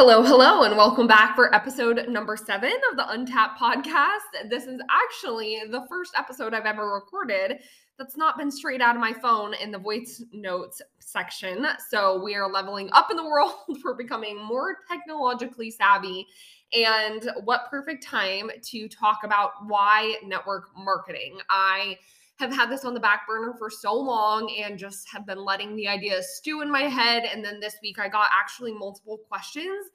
Hello, 0.00 0.22
hello, 0.22 0.62
and 0.62 0.76
welcome 0.76 1.08
back 1.08 1.34
for 1.34 1.52
episode 1.52 2.06
number 2.08 2.36
seven 2.36 2.72
of 2.92 2.96
the 2.96 3.10
Untapped 3.10 3.60
podcast. 3.60 4.48
This 4.48 4.62
is 4.62 4.80
actually 4.88 5.60
the 5.72 5.84
first 5.88 6.12
episode 6.16 6.54
I've 6.54 6.66
ever 6.66 6.94
recorded 6.94 7.58
that's 7.98 8.16
not 8.16 8.38
been 8.38 8.48
straight 8.48 8.80
out 8.80 8.94
of 8.94 9.00
my 9.00 9.12
phone 9.12 9.54
in 9.54 9.72
the 9.72 9.78
voice 9.78 10.22
notes 10.32 10.80
section. 11.00 11.66
So 11.88 12.22
we 12.22 12.36
are 12.36 12.48
leveling 12.48 12.90
up 12.92 13.10
in 13.10 13.16
the 13.16 13.24
world. 13.28 13.54
We're 13.84 13.94
becoming 13.94 14.40
more 14.40 14.76
technologically 14.88 15.72
savvy. 15.72 16.28
And 16.72 17.32
what 17.42 17.68
perfect 17.68 18.04
time 18.04 18.52
to 18.66 18.88
talk 18.88 19.22
about 19.24 19.50
why 19.66 20.14
network 20.22 20.68
marketing. 20.76 21.40
I 21.50 21.98
have 22.38 22.54
had 22.54 22.70
this 22.70 22.84
on 22.84 22.94
the 22.94 23.00
back 23.00 23.26
burner 23.26 23.54
for 23.58 23.68
so 23.68 23.92
long 23.94 24.52
and 24.58 24.78
just 24.78 25.08
have 25.08 25.26
been 25.26 25.44
letting 25.44 25.74
the 25.74 25.88
ideas 25.88 26.36
stew 26.36 26.62
in 26.62 26.70
my 26.70 26.82
head. 26.82 27.24
And 27.24 27.44
then 27.44 27.58
this 27.58 27.76
week 27.82 27.98
I 27.98 28.08
got 28.08 28.28
actually 28.32 28.72
multiple 28.72 29.18
questions 29.28 29.86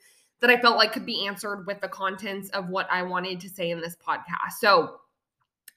that 0.42 0.50
I 0.50 0.60
felt 0.60 0.76
like 0.76 0.92
could 0.92 1.06
be 1.06 1.26
answered 1.26 1.66
with 1.66 1.80
the 1.80 1.88
contents 1.88 2.50
of 2.50 2.68
what 2.68 2.88
I 2.92 3.02
wanted 3.02 3.40
to 3.40 3.50
say 3.50 3.72
in 3.72 3.80
this 3.80 3.96
podcast. 3.96 4.58
So 4.60 4.98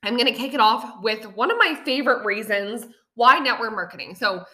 I'm 0.02 0.16
going 0.16 0.26
to 0.26 0.32
kick 0.32 0.54
it 0.54 0.60
off 0.60 1.02
with 1.02 1.24
one 1.36 1.52
of 1.52 1.56
my 1.56 1.80
favorite 1.84 2.24
reasons 2.24 2.86
why 3.14 3.38
network 3.38 3.70
marketing. 3.72 4.16
So 4.16 4.44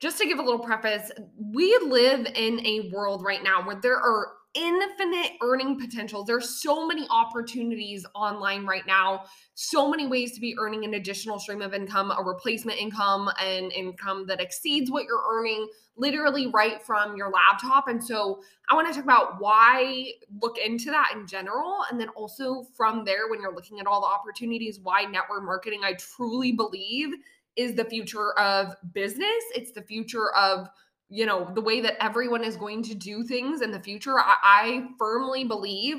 just 0.00 0.18
to 0.18 0.26
give 0.26 0.38
a 0.38 0.42
little 0.42 0.58
preface, 0.58 1.12
we 1.38 1.78
live 1.84 2.26
in 2.34 2.66
a 2.66 2.90
world 2.92 3.22
right 3.24 3.44
now 3.44 3.64
where 3.64 3.80
there 3.80 3.96
are 3.96 4.32
infinite 4.54 5.32
earning 5.42 5.78
potential. 5.78 6.24
There's 6.24 6.60
so 6.60 6.86
many 6.86 7.06
opportunities 7.10 8.04
online 8.14 8.66
right 8.66 8.86
now, 8.86 9.24
so 9.54 9.88
many 9.88 10.06
ways 10.06 10.32
to 10.32 10.40
be 10.40 10.56
earning 10.58 10.84
an 10.84 10.94
additional 10.94 11.38
stream 11.38 11.62
of 11.62 11.72
income, 11.72 12.10
a 12.10 12.22
replacement 12.22 12.80
income, 12.80 13.30
and 13.40 13.72
income 13.72 14.26
that 14.26 14.40
exceeds 14.40 14.90
what 14.90 15.04
you're 15.04 15.22
earning 15.30 15.68
literally 15.96 16.46
right 16.48 16.82
from 16.82 17.16
your 17.16 17.30
laptop. 17.30 17.86
And 17.86 18.02
so 18.02 18.40
I 18.68 18.74
want 18.74 18.88
to 18.88 18.94
talk 18.94 19.04
about 19.04 19.40
why 19.40 20.12
look 20.40 20.56
into 20.58 20.90
that 20.90 21.12
in 21.14 21.26
general. 21.26 21.84
And 21.90 22.00
then 22.00 22.08
also 22.10 22.64
from 22.76 23.04
there, 23.04 23.28
when 23.28 23.40
you're 23.40 23.54
looking 23.54 23.80
at 23.80 23.86
all 23.86 24.00
the 24.00 24.06
opportunities, 24.06 24.80
why 24.82 25.02
network 25.02 25.44
marketing, 25.44 25.80
I 25.84 25.94
truly 25.94 26.52
believe 26.52 27.10
is 27.56 27.74
the 27.74 27.84
future 27.84 28.38
of 28.38 28.74
business. 28.92 29.44
It's 29.54 29.72
the 29.72 29.82
future 29.82 30.34
of 30.34 30.68
you 31.10 31.26
know 31.26 31.50
the 31.54 31.60
way 31.60 31.80
that 31.80 32.02
everyone 32.02 32.44
is 32.44 32.56
going 32.56 32.82
to 32.84 32.94
do 32.94 33.22
things 33.22 33.60
in 33.60 33.70
the 33.70 33.80
future 33.80 34.18
I, 34.18 34.36
I, 34.42 34.86
firmly 34.98 35.44
believe 35.44 35.96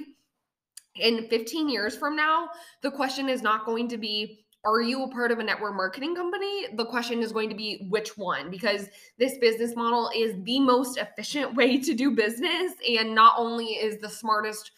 in 0.96 1.28
15 1.30 1.70
years 1.70 1.96
from 1.96 2.16
now 2.16 2.50
the 2.82 2.92
question 2.92 3.30
is 3.30 3.42
not 3.42 3.66
going 3.66 3.88
to 3.90 3.98
be 3.98 4.46
are 4.64 4.82
you 4.82 5.04
a 5.04 5.08
part 5.08 5.32
of 5.32 5.40
a 5.40 5.44
network 5.44 5.76
marketing 5.76 6.16
company? 6.16 6.68
The 6.76 6.86
question 6.86 7.24
is 7.24 7.32
going 7.32 7.50
to 7.50 7.56
be 7.56 7.88
which 7.90 8.16
one? 8.16 8.52
Because 8.52 8.90
this 9.18 9.40
business 9.40 9.76
model 9.76 10.12
is 10.16 10.36
the 10.44 10.60
most 10.60 10.98
efficient 10.98 11.56
way 11.56 11.80
to 11.80 11.94
do 11.94 12.12
business 12.12 12.74
and 12.88 13.16
not 13.16 13.34
only 13.38 13.66
is 13.66 13.98
the 13.98 14.10
smartest 14.10 14.72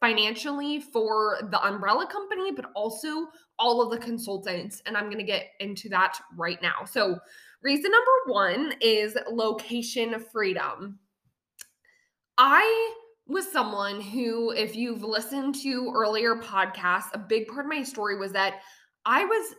financially 0.00 0.80
for 0.80 1.38
the 1.50 1.66
umbrella 1.66 2.06
company 2.06 2.52
but 2.52 2.66
also 2.76 3.26
all 3.58 3.82
of 3.82 3.90
the 3.90 3.98
consultants 3.98 4.80
and 4.86 4.96
i'm 4.96 5.06
going 5.06 5.18
to 5.18 5.24
get 5.24 5.46
into 5.58 5.88
that 5.88 6.16
right 6.36 6.62
now. 6.62 6.84
So 6.88 7.18
Reason 7.62 7.90
number 7.90 8.32
one 8.32 8.74
is 8.80 9.16
location 9.30 10.24
freedom. 10.32 10.98
I 12.36 12.94
was 13.26 13.50
someone 13.50 14.00
who, 14.00 14.52
if 14.52 14.76
you've 14.76 15.02
listened 15.02 15.56
to 15.56 15.92
earlier 15.94 16.36
podcasts, 16.36 17.12
a 17.12 17.18
big 17.18 17.48
part 17.48 17.66
of 17.66 17.70
my 17.70 17.82
story 17.82 18.16
was 18.16 18.32
that 18.32 18.60
I 19.04 19.24
was 19.24 19.54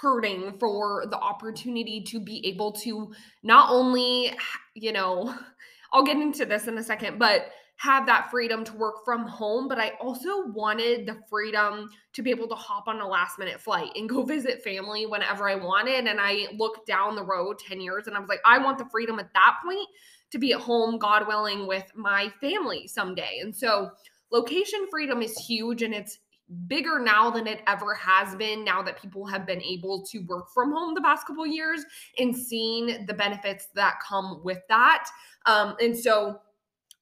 hurting 0.00 0.58
for 0.58 1.04
the 1.08 1.18
opportunity 1.18 2.02
to 2.02 2.20
be 2.20 2.44
able 2.46 2.72
to 2.72 3.12
not 3.42 3.70
only, 3.70 4.32
you 4.74 4.92
know, 4.92 5.34
I'll 5.92 6.04
get 6.04 6.16
into 6.16 6.44
this 6.44 6.66
in 6.66 6.76
a 6.78 6.82
second, 6.82 7.18
but 7.18 7.50
have 7.78 8.06
that 8.06 8.28
freedom 8.28 8.64
to 8.64 8.76
work 8.76 9.04
from 9.04 9.24
home, 9.26 9.68
but 9.68 9.78
I 9.78 9.92
also 10.00 10.46
wanted 10.48 11.06
the 11.06 11.16
freedom 11.30 11.88
to 12.12 12.22
be 12.22 12.30
able 12.30 12.48
to 12.48 12.56
hop 12.56 12.88
on 12.88 13.00
a 13.00 13.06
last 13.06 13.38
minute 13.38 13.60
flight 13.60 13.90
and 13.94 14.08
go 14.08 14.22
visit 14.24 14.62
family 14.62 15.06
whenever 15.06 15.48
I 15.48 15.54
wanted. 15.54 16.06
And 16.06 16.20
I 16.20 16.48
looked 16.56 16.86
down 16.86 17.14
the 17.14 17.24
road 17.24 17.58
10 17.60 17.80
years 17.80 18.06
and 18.06 18.16
I 18.16 18.20
was 18.20 18.28
like, 18.28 18.40
I 18.44 18.58
want 18.58 18.78
the 18.78 18.88
freedom 18.90 19.18
at 19.20 19.32
that 19.32 19.58
point 19.64 19.88
to 20.30 20.38
be 20.38 20.52
at 20.52 20.60
home, 20.60 20.98
God 20.98 21.26
willing, 21.28 21.66
with 21.68 21.84
my 21.94 22.32
family 22.40 22.88
someday. 22.88 23.38
And 23.42 23.54
so 23.54 23.90
location 24.32 24.88
freedom 24.90 25.22
is 25.22 25.38
huge 25.38 25.82
and 25.82 25.94
it's 25.94 26.18
bigger 26.66 26.98
now 26.98 27.30
than 27.30 27.46
it 27.46 27.60
ever 27.66 27.94
has 27.94 28.34
been 28.34 28.64
now 28.64 28.82
that 28.82 29.00
people 29.00 29.24
have 29.26 29.46
been 29.46 29.62
able 29.62 30.02
to 30.02 30.18
work 30.20 30.46
from 30.52 30.72
home 30.72 30.94
the 30.94 31.00
past 31.00 31.26
couple 31.26 31.46
years 31.46 31.84
and 32.18 32.34
seen 32.34 33.06
the 33.06 33.14
benefits 33.14 33.68
that 33.74 34.00
come 34.06 34.40
with 34.42 34.58
that. 34.68 35.08
Um, 35.46 35.76
and 35.80 35.96
so 35.96 36.40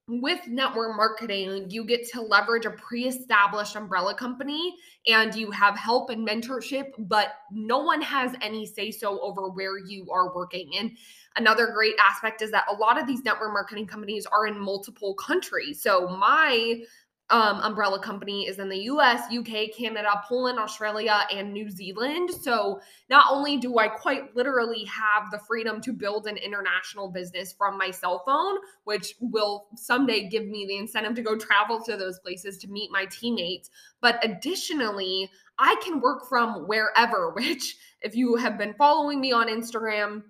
with 0.09 0.47
network 0.47 0.97
marketing, 0.97 1.67
you 1.69 1.85
get 1.85 2.09
to 2.11 2.23
leverage 2.23 2.65
a 2.65 2.71
pre 2.71 3.07
established 3.07 3.75
umbrella 3.75 4.15
company 4.15 4.77
and 5.07 5.35
you 5.35 5.51
have 5.51 5.77
help 5.77 6.11
and 6.11 6.27
mentorship, 6.27 6.93
but 6.99 7.35
no 7.51 7.79
one 7.79 8.01
has 8.03 8.33
any 8.41 8.67
say 8.67 8.93
so 8.93 9.21
over 9.21 9.49
where 9.49 9.79
you 9.79 10.09
are 10.13 10.33
working. 10.33 10.77
And 10.79 10.97
another 11.35 11.73
great 11.73 11.95
aspect 12.01 12.41
is 12.41 12.53
that 12.53 12.67
a 12.71 12.75
lot 12.75 13.01
of 13.01 13.07
these 13.09 13.25
network 13.25 13.53
marketing 13.53 13.87
companies 13.87 14.27
are 14.27 14.47
in 14.47 14.59
multiple 14.59 15.15
countries. 15.15 15.83
So, 15.83 16.09
my 16.09 16.83
um, 17.31 17.61
umbrella 17.61 17.99
company 18.01 18.47
is 18.47 18.59
in 18.59 18.69
the 18.69 18.85
US, 18.85 19.23
UK, 19.33 19.75
Canada, 19.77 20.23
Poland, 20.29 20.59
Australia, 20.59 21.27
and 21.33 21.53
New 21.53 21.69
Zealand. 21.69 22.31
So 22.31 22.81
not 23.11 23.27
only 23.31 23.57
do 23.57 23.79
I 23.79 23.89
quite 23.89 24.37
literally 24.37 24.85
have 24.85 25.31
the 25.33 25.41
freedom 25.41 25.81
to 25.83 25.93
build 25.93 26.27
an 26.27 26.37
international 26.37 27.11
business 27.11 27.53
from 27.53 27.77
my 27.77 27.91
cell 27.91 28.23
phone, 28.25 28.59
which 28.85 29.15
will 29.21 29.67
someday 29.75 30.29
give 30.29 30.47
me 30.47 30.67
the 30.67 30.77
incentive 30.77 31.15
to 31.15 31.23
go 31.23 31.37
travel 31.37 31.83
to 31.85 31.97
those 31.97 32.21
places 32.21 32.59
to 32.59 32.69
meet 32.69 32.91
my 32.93 33.07
teammates, 33.07 33.71
but 34.01 34.25
additionally, 34.25 35.31
I 35.59 35.75
can 35.83 36.01
work 36.01 36.29
from 36.29 36.69
wherever, 36.69 37.31
which 37.35 37.77
if 38.03 38.15
you 38.15 38.37
have 38.37 38.59
been 38.59 38.75
following 38.75 39.21
me 39.21 39.33
on 39.33 39.49
Instagram, 39.49 40.23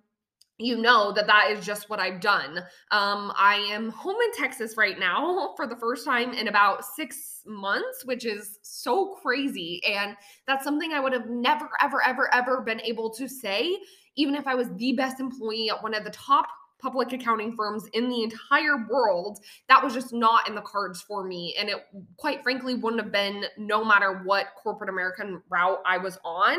you 0.58 0.76
know 0.76 1.12
that 1.12 1.26
that 1.26 1.50
is 1.50 1.64
just 1.64 1.90
what 1.90 2.00
I've 2.00 2.20
done. 2.20 2.58
Um, 2.90 3.32
I 3.36 3.56
am 3.70 3.90
home 3.90 4.16
in 4.24 4.32
Texas 4.32 4.76
right 4.76 4.98
now 4.98 5.54
for 5.56 5.66
the 5.66 5.76
first 5.76 6.04
time 6.04 6.32
in 6.32 6.48
about 6.48 6.84
six 6.84 7.42
months, 7.46 8.04
which 8.04 8.24
is 8.24 8.58
so 8.62 9.16
crazy. 9.22 9.82
And 9.86 10.16
that's 10.46 10.64
something 10.64 10.92
I 10.92 11.00
would 11.00 11.12
have 11.12 11.28
never, 11.28 11.68
ever, 11.80 12.04
ever, 12.06 12.32
ever 12.34 12.62
been 12.62 12.80
able 12.80 13.10
to 13.14 13.28
say, 13.28 13.76
even 14.16 14.34
if 14.34 14.46
I 14.46 14.54
was 14.54 14.68
the 14.76 14.94
best 14.94 15.20
employee 15.20 15.70
at 15.70 15.82
one 15.82 15.94
of 15.94 16.04
the 16.04 16.10
top 16.10 16.46
public 16.78 17.12
accounting 17.12 17.56
firms 17.56 17.86
in 17.94 18.08
the 18.08 18.22
entire 18.22 18.86
world. 18.88 19.38
That 19.68 19.82
was 19.82 19.94
just 19.94 20.12
not 20.12 20.48
in 20.48 20.54
the 20.54 20.60
cards 20.60 21.00
for 21.00 21.24
me. 21.24 21.54
And 21.58 21.68
it 21.68 21.78
quite 22.16 22.42
frankly 22.42 22.74
wouldn't 22.74 23.02
have 23.02 23.12
been 23.12 23.46
no 23.56 23.84
matter 23.84 24.20
what 24.24 24.48
corporate 24.62 24.90
American 24.90 25.42
route 25.48 25.78
I 25.86 25.98
was 25.98 26.18
on. 26.24 26.58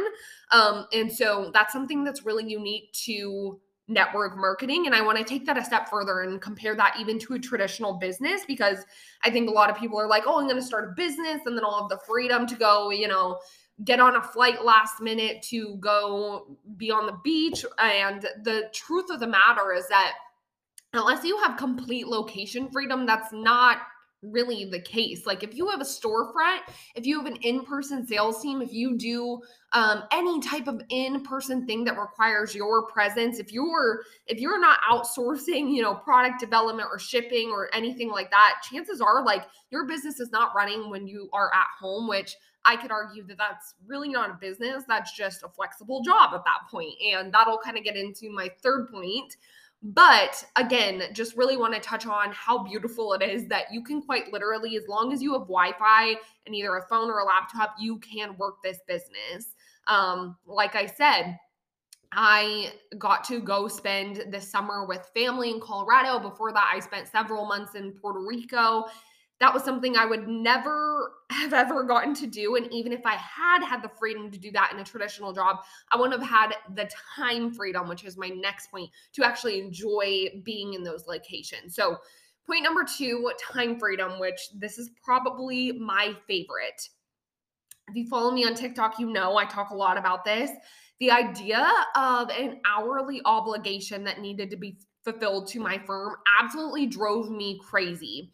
Um, 0.52 0.88
and 0.92 1.12
so 1.12 1.52
that's 1.54 1.72
something 1.72 2.04
that's 2.04 2.26
really 2.26 2.50
unique 2.50 2.92
to 3.06 3.60
network 3.88 4.36
marketing. 4.38 4.86
And 4.86 4.94
I 4.94 5.02
want 5.02 5.18
to 5.18 5.24
take 5.24 5.46
that 5.46 5.58
a 5.58 5.64
step 5.64 5.90
further 5.90 6.22
and 6.22 6.42
compare 6.42 6.76
that 6.76 6.98
even 7.00 7.18
to 7.20 7.34
a 7.34 7.40
traditional 7.40 7.94
business 7.94 8.42
because 8.46 8.80
I 9.24 9.30
think 9.30 9.50
a 9.50 9.54
lot 9.54 9.70
of 9.70 9.78
people 9.78 10.00
are 10.00 10.08
like, 10.08 10.24
oh, 10.26 10.40
I'm 10.40 10.48
going 10.48 10.60
to 10.60 10.66
start 10.66 10.90
a 10.90 10.94
business 10.96 11.42
and 11.46 11.58
then 11.58 11.64
I'll 11.64 11.82
have 11.82 11.90
the 11.90 12.00
freedom 12.06 12.46
to 12.48 12.56
go, 12.56 12.90
you 12.90 13.08
know, 13.08 13.40
get 13.84 14.00
on 14.00 14.16
a 14.16 14.22
flight 14.22 14.66
last 14.66 15.02
minute 15.02 15.42
to 15.44 15.78
go 15.78 16.58
be 16.76 16.92
on 16.92 17.06
the 17.06 17.18
beach. 17.24 17.66
And 17.80 18.22
the 18.44 18.70
truth 18.74 19.10
of 19.10 19.20
the 19.20 19.28
matter 19.28 19.72
is 19.74 19.88
that 19.88 20.14
unless 20.94 21.24
you 21.24 21.38
have 21.44 21.58
complete 21.58 22.08
location 22.08 22.70
freedom, 22.72 23.06
that's 23.06 23.32
not 23.32 23.80
really 24.22 24.66
the 24.66 24.82
case. 24.82 25.26
Like 25.26 25.44
if 25.44 25.56
you 25.56 25.68
have 25.70 25.82
a 25.82 25.86
storefront, 25.86 26.60
if 26.96 27.06
you 27.06 27.18
have 27.18 27.28
an 27.28 27.38
in-person 27.38 28.06
sales 28.08 28.42
team, 28.42 28.62
if 28.62 28.74
you 28.74 28.98
do 28.98 29.40
um, 29.74 30.04
any 30.12 30.40
type 30.42 30.68
of 30.68 30.82
in-person 30.90 31.68
thing 31.68 31.84
that 31.86 32.00
requires 32.00 32.56
your 32.56 32.88
presence, 32.88 33.40
if 33.40 33.52
you're 33.52 34.02
if 34.26 34.40
you're 34.40 34.60
not 34.60 34.80
outsourcing, 34.90 35.74
you 35.74 35.82
know, 35.82 35.94
product 35.96 36.40
development 36.40 36.90
or 36.92 37.00
shipping 37.00 37.50
or 37.50 37.70
anything 37.74 38.10
like 38.10 38.32
that, 38.32 38.62
chances 38.70 39.02
are 39.02 39.24
like 39.24 39.46
your 39.72 39.86
business 39.86 40.20
is 40.20 40.32
not 40.32 40.56
running 40.56 40.90
when 40.90 41.08
you 41.08 41.30
are 41.34 41.54
at 41.54 41.68
home, 41.80 42.08
which 42.08 42.36
I 42.66 42.76
could 42.76 42.92
argue 42.92 43.26
that 43.28 43.38
that's 43.38 43.76
really 43.86 44.10
not 44.10 44.30
a 44.30 44.34
business. 44.34 44.84
That's 44.88 45.16
just 45.16 45.44
a 45.44 45.50
flexible 45.50 46.02
job 46.02 46.34
at 46.34 46.44
that 46.44 46.70
point. 46.70 46.94
And 47.14 47.34
that'll 47.34 47.60
kind 47.60 47.78
of 47.78 47.84
get 47.84 47.96
into 47.96 48.30
my 48.30 48.50
third 48.62 48.90
point 48.92 49.38
but 49.84 50.44
again, 50.56 51.04
just 51.14 51.38
really 51.38 51.56
want 51.56 51.74
to 51.74 51.80
touch 51.80 52.06
on 52.06 52.32
how 52.32 52.64
beautiful 52.64 53.14
it 53.14 53.22
is 53.22 53.48
that 53.48 53.72
you 53.72 53.84
can 53.84 54.02
quite 54.02 54.34
literally, 54.34 54.76
as 54.76 54.88
long 54.88 55.14
as 55.14 55.22
you 55.22 55.34
have 55.34 55.44
Wi 55.44 55.72
Fi 55.78 56.16
and 56.46 56.56
either 56.56 56.76
a 56.76 56.88
phone 56.88 57.10
or 57.10 57.20
a 57.20 57.26
laptop, 57.26 57.76
you 57.80 58.00
can 58.00 58.36
work 58.38 58.56
this 58.64 58.80
business. 58.88 59.54
Um, 59.88 60.36
like 60.46 60.76
I 60.76 60.86
said, 60.86 61.38
I 62.12 62.74
got 62.98 63.24
to 63.26 63.40
go 63.40 63.68
spend 63.68 64.26
this 64.30 64.50
summer 64.50 64.86
with 64.86 65.10
family 65.14 65.52
in 65.52 65.60
Colorado. 65.60 66.20
Before 66.20 66.52
that, 66.54 66.72
I 66.74 66.80
spent 66.80 67.08
several 67.08 67.46
months 67.46 67.76
in 67.76 67.92
Puerto 67.92 68.26
Rico 68.26 68.86
that 69.40 69.54
was 69.54 69.64
something 69.64 69.96
I 69.96 70.06
would 70.06 70.28
never 70.28 71.14
have 71.30 71.54
ever 71.54 71.84
gotten 71.84 72.14
to 72.16 72.28
do. 72.28 72.56
And 72.56 72.72
even 72.74 72.92
if 72.92 73.06
I 73.06 73.16
had 73.16 73.64
had 73.64 73.82
the 73.82 73.92
freedom 74.00 74.32
to 74.32 74.38
do 74.38 74.52
that 74.52 74.72
in 74.74 74.80
a 74.80 74.84
traditional 74.84 75.34
job, 75.34 75.58
I 75.92 75.98
wouldn't 75.98 76.20
have 76.22 76.30
had 76.30 76.56
the 76.76 76.90
time 77.16 77.54
freedom, 77.54 77.88
which 77.88 78.04
is 78.04 78.18
my 78.18 78.30
next 78.30 78.72
point, 78.72 78.90
to 79.14 79.24
actually 79.24 79.60
enjoy 79.60 80.28
being 80.44 80.74
in 80.74 80.84
those 80.84 81.06
locations. 81.08 81.76
So, 81.76 81.98
Point 82.48 82.64
number 82.64 82.86
two, 82.86 83.30
time 83.52 83.78
freedom, 83.78 84.20
which 84.20 84.40
this 84.56 84.78
is 84.78 84.90
probably 85.04 85.74
my 85.74 86.16
favorite. 86.28 86.82
If 87.90 87.96
you 87.96 88.08
follow 88.08 88.32
me 88.32 88.46
on 88.46 88.56
TikTok, 88.56 89.00
you 89.00 89.10
know 89.12 89.36
I 89.36 89.44
talk 89.44 89.72
a 89.72 89.76
lot 89.76 89.98
about 89.98 90.24
this. 90.24 90.50
The 91.02 91.12
idea 91.12 91.70
of 91.96 92.30
an 92.30 92.62
hourly 92.66 93.22
obligation 93.26 94.06
that 94.06 94.22
needed 94.22 94.50
to 94.52 94.58
be 94.58 94.78
fulfilled 95.04 95.48
to 95.50 95.60
my 95.60 95.78
firm 95.78 96.16
absolutely 96.42 96.88
drove 96.88 97.30
me 97.30 97.60
crazy. 97.70 98.32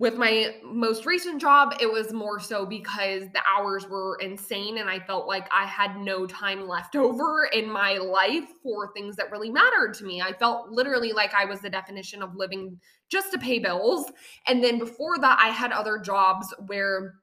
With 0.00 0.16
my 0.16 0.56
most 0.64 1.06
recent 1.06 1.40
job, 1.40 1.74
it 1.80 1.90
was 1.90 2.12
more 2.12 2.40
so 2.40 2.66
because 2.66 3.22
the 3.32 3.40
hours 3.46 3.86
were 3.88 4.18
insane 4.20 4.78
and 4.78 4.90
I 4.90 4.98
felt 4.98 5.28
like 5.28 5.48
I 5.52 5.66
had 5.66 5.98
no 5.98 6.26
time 6.26 6.66
left 6.66 6.96
over 6.96 7.44
in 7.52 7.70
my 7.70 7.98
life 7.98 8.48
for 8.62 8.92
things 8.92 9.14
that 9.16 9.30
really 9.30 9.50
mattered 9.50 9.94
to 9.94 10.04
me. 10.04 10.20
I 10.20 10.32
felt 10.32 10.70
literally 10.70 11.12
like 11.12 11.32
I 11.32 11.44
was 11.44 11.60
the 11.60 11.70
definition 11.70 12.22
of 12.22 12.34
living 12.34 12.80
just 13.08 13.30
to 13.32 13.38
pay 13.38 13.60
bills. 13.60 14.10
And 14.48 14.64
then 14.64 14.80
before 14.80 15.18
that, 15.18 15.38
I 15.40 15.48
had 15.48 15.70
other 15.70 15.98
jobs 15.98 16.52
where 16.66 17.14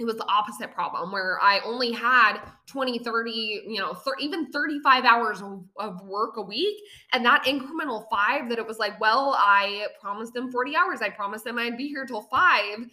it 0.00 0.06
was 0.06 0.16
the 0.16 0.26
opposite 0.28 0.72
problem 0.72 1.12
where 1.12 1.38
I 1.42 1.60
only 1.60 1.92
had 1.92 2.38
20, 2.66 3.00
30, 3.00 3.30
you 3.68 3.78
know, 3.78 3.92
th- 3.92 4.16
even 4.18 4.50
35 4.50 5.04
hours 5.04 5.42
of, 5.42 5.62
of, 5.78 6.02
work 6.06 6.38
a 6.38 6.42
week. 6.42 6.78
And 7.12 7.24
that 7.26 7.44
incremental 7.44 8.08
five 8.08 8.48
that 8.48 8.58
it 8.58 8.66
was 8.66 8.78
like, 8.78 8.98
well, 8.98 9.36
I 9.38 9.88
promised 10.00 10.32
them 10.32 10.50
40 10.50 10.74
hours. 10.74 11.02
I 11.02 11.10
promised 11.10 11.44
them 11.44 11.58
I'd 11.58 11.76
be 11.76 11.86
here 11.86 12.06
till 12.06 12.22
five. 12.22 12.86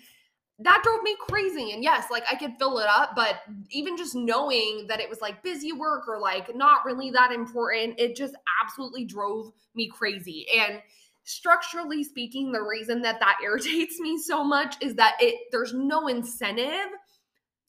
That 0.59 0.81
drove 0.83 1.01
me 1.01 1.15
crazy. 1.29 1.71
And 1.71 1.81
yes, 1.81 2.07
like 2.11 2.23
I 2.29 2.35
could 2.35 2.55
fill 2.59 2.79
it 2.79 2.87
up, 2.89 3.15
but 3.15 3.37
even 3.69 3.95
just 3.95 4.13
knowing 4.13 4.85
that 4.89 4.99
it 4.99 5.09
was 5.09 5.21
like 5.21 5.41
busy 5.43 5.71
work 5.71 6.09
or 6.09 6.19
like 6.19 6.53
not 6.55 6.83
really 6.83 7.09
that 7.11 7.31
important, 7.31 7.97
it 7.99 8.17
just 8.17 8.35
absolutely 8.61 9.05
drove 9.05 9.53
me 9.75 9.87
crazy. 9.87 10.45
And 10.59 10.81
structurally 11.27 12.03
speaking 12.03 12.51
the 12.51 12.61
reason 12.61 13.01
that 13.01 13.19
that 13.19 13.37
irritates 13.43 13.99
me 13.99 14.17
so 14.17 14.43
much 14.43 14.75
is 14.81 14.95
that 14.95 15.15
it 15.19 15.35
there's 15.51 15.73
no 15.73 16.07
incentive 16.07 16.89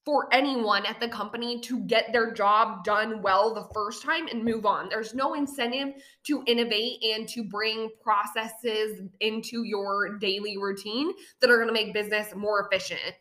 for 0.05 0.27
anyone 0.33 0.87
at 0.87 0.99
the 1.01 1.09
company 1.09 1.61
to 1.61 1.81
get 1.81 2.11
their 2.15 2.33
job 2.33 2.83
done 2.83 3.21
well 3.21 3.53
the 3.53 3.69
first 3.75 4.03
time 4.03 4.27
and 4.29 4.43
move 4.43 4.65
on. 4.65 4.89
There's 4.89 5.13
no 5.13 5.35
incentive 5.35 6.03
to 6.25 6.43
innovate 6.47 7.03
and 7.03 7.29
to 7.29 7.45
bring 7.45 7.91
processes 8.01 9.03
into 9.21 9.65
your 9.65 10.17
daily 10.19 10.57
routine 10.57 11.13
that 11.41 11.51
are 11.51 11.57
going 11.57 11.69
to 11.69 11.75
make 11.75 11.93
business 11.93 12.35
more 12.35 12.67
efficient. 12.67 13.17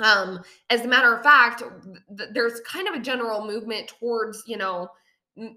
Um, 0.00 0.40
as 0.68 0.84
a 0.84 0.88
matter 0.88 1.14
of 1.14 1.22
fact, 1.22 1.62
th- 2.18 2.30
there's 2.32 2.60
kind 2.62 2.88
of 2.88 2.94
a 2.94 3.00
general 3.00 3.46
movement 3.46 3.86
towards, 4.00 4.42
you 4.48 4.56
know, 4.56 4.88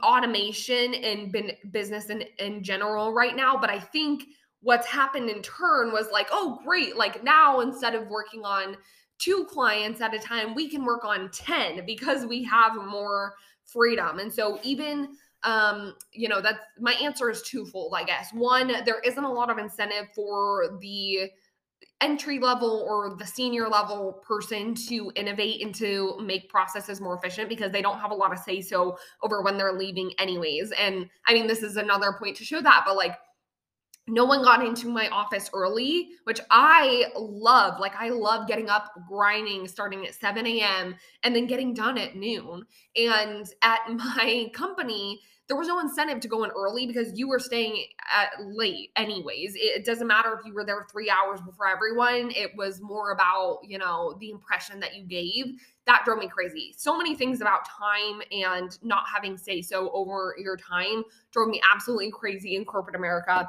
automation 0.02 0.94
and 0.94 1.36
business 1.72 2.10
in, 2.10 2.24
in 2.40 2.64
general 2.64 3.14
right 3.14 3.36
now. 3.36 3.58
But 3.58 3.70
I 3.70 3.80
think 3.80 4.24
what's 4.62 4.88
happened 4.88 5.30
in 5.30 5.42
turn 5.42 5.92
was 5.92 6.08
like, 6.12 6.28
oh, 6.32 6.60
great. 6.66 6.96
Like 6.96 7.24
now, 7.24 7.60
instead 7.60 7.96
of 7.96 8.08
working 8.08 8.44
on 8.46 8.78
two 9.20 9.46
clients 9.50 10.02
at 10.02 10.14
a 10.14 10.20
time, 10.20 10.56
we 10.56 10.70
can 10.70 10.86
work 10.86 11.04
on 11.04 11.30
10 11.32 11.86
because 11.86 12.26
we 12.26 12.44
have 12.44 12.76
more 12.76 13.36
freedom. 13.66 14.20
And 14.20 14.34
so, 14.34 14.60
even 14.64 15.10
um, 15.44 15.96
you 16.14 16.30
know, 16.30 16.42
that's 16.42 16.60
my 16.80 16.94
answer 16.94 17.30
is 17.30 17.42
twofold, 17.42 17.94
I 17.96 18.04
guess. 18.04 18.32
One, 18.34 18.72
there 18.86 19.00
isn't 19.02 19.24
a 19.24 19.32
lot 19.32 19.50
of 19.50 19.58
incentive 19.58 20.08
for 20.16 20.78
the 20.80 21.30
entry 22.02 22.40
level 22.40 22.86
or 22.88 23.16
the 23.18 23.26
senior 23.26 23.68
level 23.68 24.22
person 24.28 24.76
to 24.76 25.12
innovate 25.16 25.64
and 25.64 25.74
to 25.76 26.18
make 26.22 26.50
processes 26.50 27.00
more 27.00 27.18
efficient 27.18 27.50
because 27.50 27.72
they 27.72 27.82
don't 27.82 28.00
have 28.00 28.12
a 28.12 28.16
lot 28.16 28.32
of 28.32 28.40
say 28.40 28.62
so 28.62 28.98
over 29.22 29.42
when 29.42 29.58
they're 29.58 29.74
leaving 29.74 30.12
anyways 30.20 30.72
and 30.72 31.10
i 31.28 31.34
mean 31.34 31.48
this 31.48 31.64
is 31.64 31.78
another 31.78 32.14
point 32.20 32.36
to 32.36 32.44
show 32.44 32.62
that 32.62 32.84
but 32.86 32.96
like 32.96 33.18
no 34.08 34.26
one 34.26 34.44
got 34.44 34.66
into 34.66 34.90
my 34.90 35.08
office 35.10 35.50
early, 35.54 36.10
which 36.26 36.42
I 36.52 37.06
love. 37.16 37.80
Like, 37.80 37.96
I 37.96 38.10
love 38.10 38.48
getting 38.48 38.70
up, 38.70 38.92
grinding, 39.08 39.68
starting 39.68 40.06
at 40.06 40.14
7 40.14 40.46
a.m., 40.46 40.96
and 41.24 41.34
then 41.34 41.48
getting 41.48 41.74
done 41.74 41.98
at 41.98 42.16
noon. 42.16 42.66
And 42.98 43.46
at 43.62 43.80
my 43.90 44.52
company, 44.54 45.22
there 45.54 45.60
was 45.60 45.68
no 45.68 45.80
incentive 45.80 46.20
to 46.20 46.28
go 46.28 46.44
in 46.44 46.50
early 46.50 46.88
because 46.88 47.12
you 47.14 47.28
were 47.28 47.38
staying 47.38 47.86
at 48.12 48.44
late 48.44 48.90
anyways. 48.96 49.54
It 49.56 49.86
doesn't 49.86 50.08
matter 50.08 50.34
if 50.34 50.44
you 50.48 50.52
were 50.52 50.66
there 50.66 50.88
three 50.92 51.12
hours 51.12 51.42
before 51.42 51.68
everyone. 51.68 52.32
It 52.36 52.56
was 52.58 52.82
more 52.82 53.12
about, 53.12 53.60
you 53.62 53.78
know, 53.78 54.18
the 54.20 54.32
impression 54.32 54.80
that 54.80 54.96
you 54.96 55.04
gave. 55.04 55.54
That 55.86 56.02
drove 56.06 56.18
me 56.18 56.28
crazy. 56.28 56.74
So 56.76 56.98
many 56.98 57.14
things 57.14 57.40
about 57.40 57.68
time 57.68 58.24
and 58.32 58.76
not 58.82 59.04
having 59.14 59.38
say 59.38 59.62
so 59.62 59.92
over 59.92 60.36
your 60.40 60.58
time 60.58 61.04
drove 61.30 61.50
me 61.50 61.62
absolutely 61.72 62.10
crazy 62.10 62.56
in 62.56 62.66
corporate 62.66 62.96
America 62.96 63.48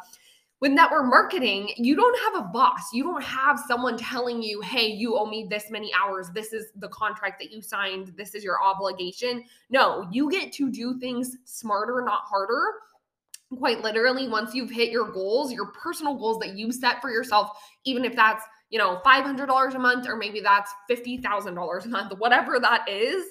with 0.61 0.73
network 0.73 1.06
marketing, 1.06 1.71
you 1.77 1.95
don't 1.97 2.19
have 2.21 2.45
a 2.45 2.49
boss. 2.49 2.93
You 2.93 3.03
don't 3.03 3.23
have 3.23 3.61
someone 3.69 3.99
telling 3.99 4.43
you, 4.43 4.61
hey, 4.61 4.87
you 4.87 5.19
owe 5.19 5.27
me 5.27 5.47
this 5.49 5.71
many 5.71 5.93
hours. 5.93 6.31
This 6.31 6.53
is 6.53 6.67
the 6.77 6.89
contract 6.89 7.41
that 7.41 7.51
you 7.51 7.61
signed. 7.61 8.12
This 8.17 8.35
is 8.35 8.45
your 8.45 8.62
obligation. 8.62 9.45
No, 9.69 10.09
you 10.11 10.31
get 10.31 10.53
to 10.55 10.71
do 10.71 10.99
things 10.99 11.37
smarter, 11.45 12.03
not 12.05 12.23
harder. 12.25 12.62
Quite 13.59 13.83
literally, 13.83 14.27
once 14.29 14.55
you've 14.55 14.71
hit 14.71 14.91
your 14.91 15.11
goals, 15.12 15.53
your 15.53 15.67
personal 15.67 16.15
goals 16.17 16.39
that 16.39 16.56
you 16.56 16.73
set 16.73 17.01
for 17.01 17.11
yourself, 17.11 17.51
even 17.85 18.05
if 18.05 18.17
that's 18.17 18.43
you 18.71 18.79
know 18.79 19.01
$500 19.05 19.75
a 19.75 19.79
month 19.79 20.09
or 20.09 20.17
maybe 20.17 20.41
that's 20.41 20.73
$50,000 20.91 21.85
a 21.85 21.89
month, 21.89 22.12
whatever 22.19 22.59
that 22.59 22.89
is, 22.89 23.25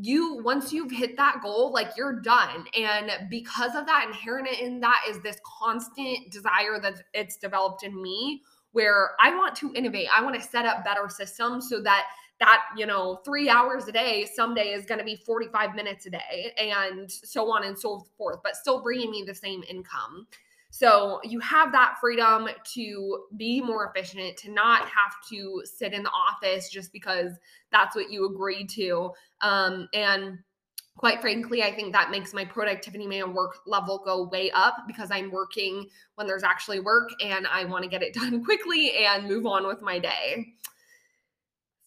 you 0.00 0.42
once 0.44 0.72
you've 0.72 0.90
hit 0.90 1.16
that 1.16 1.40
goal 1.42 1.72
like 1.72 1.96
you're 1.96 2.20
done. 2.20 2.66
And 2.78 3.10
because 3.30 3.74
of 3.74 3.86
that 3.86 4.06
inherent 4.06 4.48
in 4.48 4.80
that 4.80 5.00
is 5.08 5.20
this 5.20 5.38
constant 5.60 6.30
desire 6.30 6.78
that 6.80 7.02
it's 7.14 7.36
developed 7.36 7.82
in 7.82 8.00
me 8.00 8.42
where 8.72 9.12
i 9.20 9.34
want 9.34 9.56
to 9.56 9.72
innovate. 9.74 10.08
I 10.14 10.22
want 10.22 10.34
to 10.36 10.46
set 10.46 10.66
up 10.66 10.84
better 10.84 11.08
systems 11.08 11.68
so 11.68 11.80
that 11.82 12.06
that 12.40 12.62
you 12.76 12.84
know 12.84 13.20
three 13.24 13.48
hours 13.48 13.88
a 13.88 13.92
day 13.92 14.26
someday 14.34 14.72
is 14.72 14.84
going 14.84 14.98
to 14.98 15.04
be 15.04 15.16
45 15.16 15.74
minutes 15.74 16.06
a 16.06 16.10
day 16.10 16.52
and 16.58 17.10
so 17.10 17.50
on 17.50 17.64
and 17.64 17.78
so 17.78 18.06
forth 18.18 18.40
but 18.44 18.56
still 18.56 18.82
bringing 18.82 19.10
me 19.10 19.24
the 19.26 19.34
same 19.34 19.62
income 19.68 20.26
so 20.70 21.20
you 21.24 21.40
have 21.40 21.72
that 21.72 21.96
freedom 22.00 22.48
to 22.74 23.24
be 23.36 23.60
more 23.60 23.92
efficient, 23.94 24.36
to 24.38 24.50
not 24.50 24.82
have 24.82 25.14
to 25.30 25.62
sit 25.64 25.92
in 25.92 26.02
the 26.02 26.10
office 26.10 26.68
just 26.68 26.92
because 26.92 27.32
that's 27.72 27.96
what 27.96 28.10
you 28.10 28.26
agreed 28.26 28.68
to. 28.70 29.10
Um, 29.40 29.88
and 29.94 30.38
quite 30.96 31.20
frankly, 31.20 31.62
I 31.62 31.74
think 31.74 31.92
that 31.92 32.10
makes 32.10 32.34
my 32.34 32.44
productivity 32.44 33.06
man 33.06 33.34
work 33.34 33.58
level 33.66 34.02
go 34.04 34.28
way 34.28 34.50
up 34.50 34.76
because 34.86 35.10
I'm 35.10 35.30
working 35.30 35.86
when 36.16 36.26
there's 36.26 36.42
actually 36.42 36.80
work 36.80 37.10
and 37.22 37.46
I 37.46 37.64
want 37.64 37.84
to 37.84 37.90
get 37.90 38.02
it 38.02 38.14
done 38.20 38.44
quickly 38.44 38.92
and 39.04 39.28
move 39.28 39.46
on 39.46 39.66
with 39.66 39.82
my 39.82 39.98
day. 39.98 40.46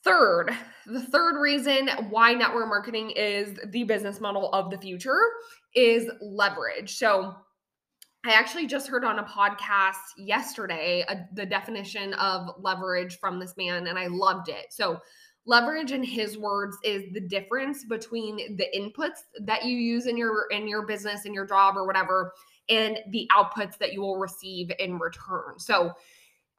Third, 0.04 0.56
the 0.86 1.02
third 1.02 1.40
reason 1.40 1.90
why 2.10 2.34
network 2.34 2.70
marketing 2.70 3.12
is 3.12 3.60
the 3.68 3.84
business 3.84 4.22
model 4.22 4.50
of 4.54 4.72
the 4.72 4.78
future 4.78 5.20
is 5.76 6.10
leverage. 6.22 6.96
So, 6.96 7.36
I 8.26 8.34
actually 8.34 8.68
just 8.68 8.88
heard 8.88 9.06
on 9.06 9.20
a 9.20 9.24
podcast 9.24 9.96
yesterday 10.18 11.06
uh, 11.08 11.16
the 11.34 11.46
definition 11.46 12.14
of 12.16 12.50
leverage 12.60 13.18
from 13.18 13.40
this 13.40 13.56
man, 13.56 13.88
and 13.88 13.98
I 13.98 14.08
loved 14.08 14.50
it. 14.50 14.68
So, 14.72 15.00
leverage 15.46 15.92
in 15.92 16.04
his 16.04 16.38
words 16.38 16.78
is 16.84 17.04
the 17.14 17.22
difference 17.22 17.86
between 17.86 18.58
the 18.58 18.68
inputs 18.76 19.22
that 19.46 19.66
you 19.66 19.78
use 19.78 20.06
in 20.06 20.18
your 20.18 20.48
in 20.52 20.68
your 20.68 20.86
business 20.86 21.26
in 21.26 21.34
your 21.34 21.46
job 21.46 21.78
or 21.78 21.88
whatever 21.88 22.34
and 22.68 23.00
the 23.10 23.28
outputs 23.36 23.78
that 23.80 23.94
you 23.94 24.02
will 24.02 24.18
receive 24.18 24.70
in 24.80 25.00
return 25.00 25.58
so 25.58 25.92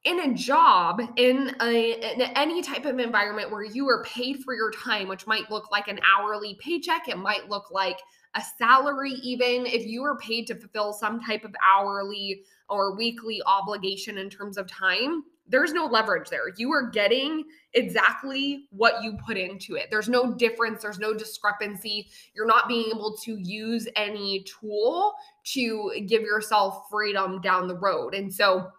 in 0.03 0.19
a 0.21 0.33
job 0.33 0.99
in, 1.15 1.55
a, 1.61 2.13
in 2.13 2.21
any 2.35 2.61
type 2.63 2.85
of 2.85 2.99
environment 2.99 3.51
where 3.51 3.63
you 3.63 3.87
are 3.87 4.03
paid 4.03 4.43
for 4.43 4.55
your 4.55 4.71
time 4.71 5.07
which 5.07 5.27
might 5.27 5.49
look 5.51 5.71
like 5.71 5.87
an 5.87 5.99
hourly 6.03 6.57
paycheck 6.59 7.07
it 7.07 7.17
might 7.17 7.49
look 7.49 7.69
like 7.71 7.99
a 8.35 8.41
salary, 8.57 9.11
even 9.23 9.65
if 9.65 9.85
you 9.85 10.03
are 10.03 10.17
paid 10.17 10.47
to 10.47 10.55
fulfill 10.55 10.93
some 10.93 11.19
type 11.19 11.43
of 11.43 11.53
hourly 11.65 12.43
or 12.69 12.95
weekly 12.95 13.41
obligation 13.45 14.17
in 14.17 14.29
terms 14.29 14.57
of 14.57 14.67
time, 14.67 15.23
there's 15.47 15.73
no 15.73 15.85
leverage 15.85 16.29
there. 16.29 16.43
You 16.55 16.71
are 16.71 16.89
getting 16.89 17.43
exactly 17.73 18.67
what 18.71 19.03
you 19.03 19.17
put 19.25 19.37
into 19.37 19.75
it. 19.75 19.87
There's 19.91 20.07
no 20.07 20.33
difference, 20.33 20.81
there's 20.81 20.99
no 20.99 21.13
discrepancy. 21.13 22.07
You're 22.33 22.45
not 22.45 22.69
being 22.69 22.89
able 22.89 23.17
to 23.23 23.37
use 23.37 23.87
any 23.97 24.45
tool 24.45 25.13
to 25.53 25.91
give 26.07 26.21
yourself 26.21 26.85
freedom 26.89 27.41
down 27.41 27.67
the 27.67 27.77
road. 27.77 28.15
And 28.15 28.33
so, 28.33 28.71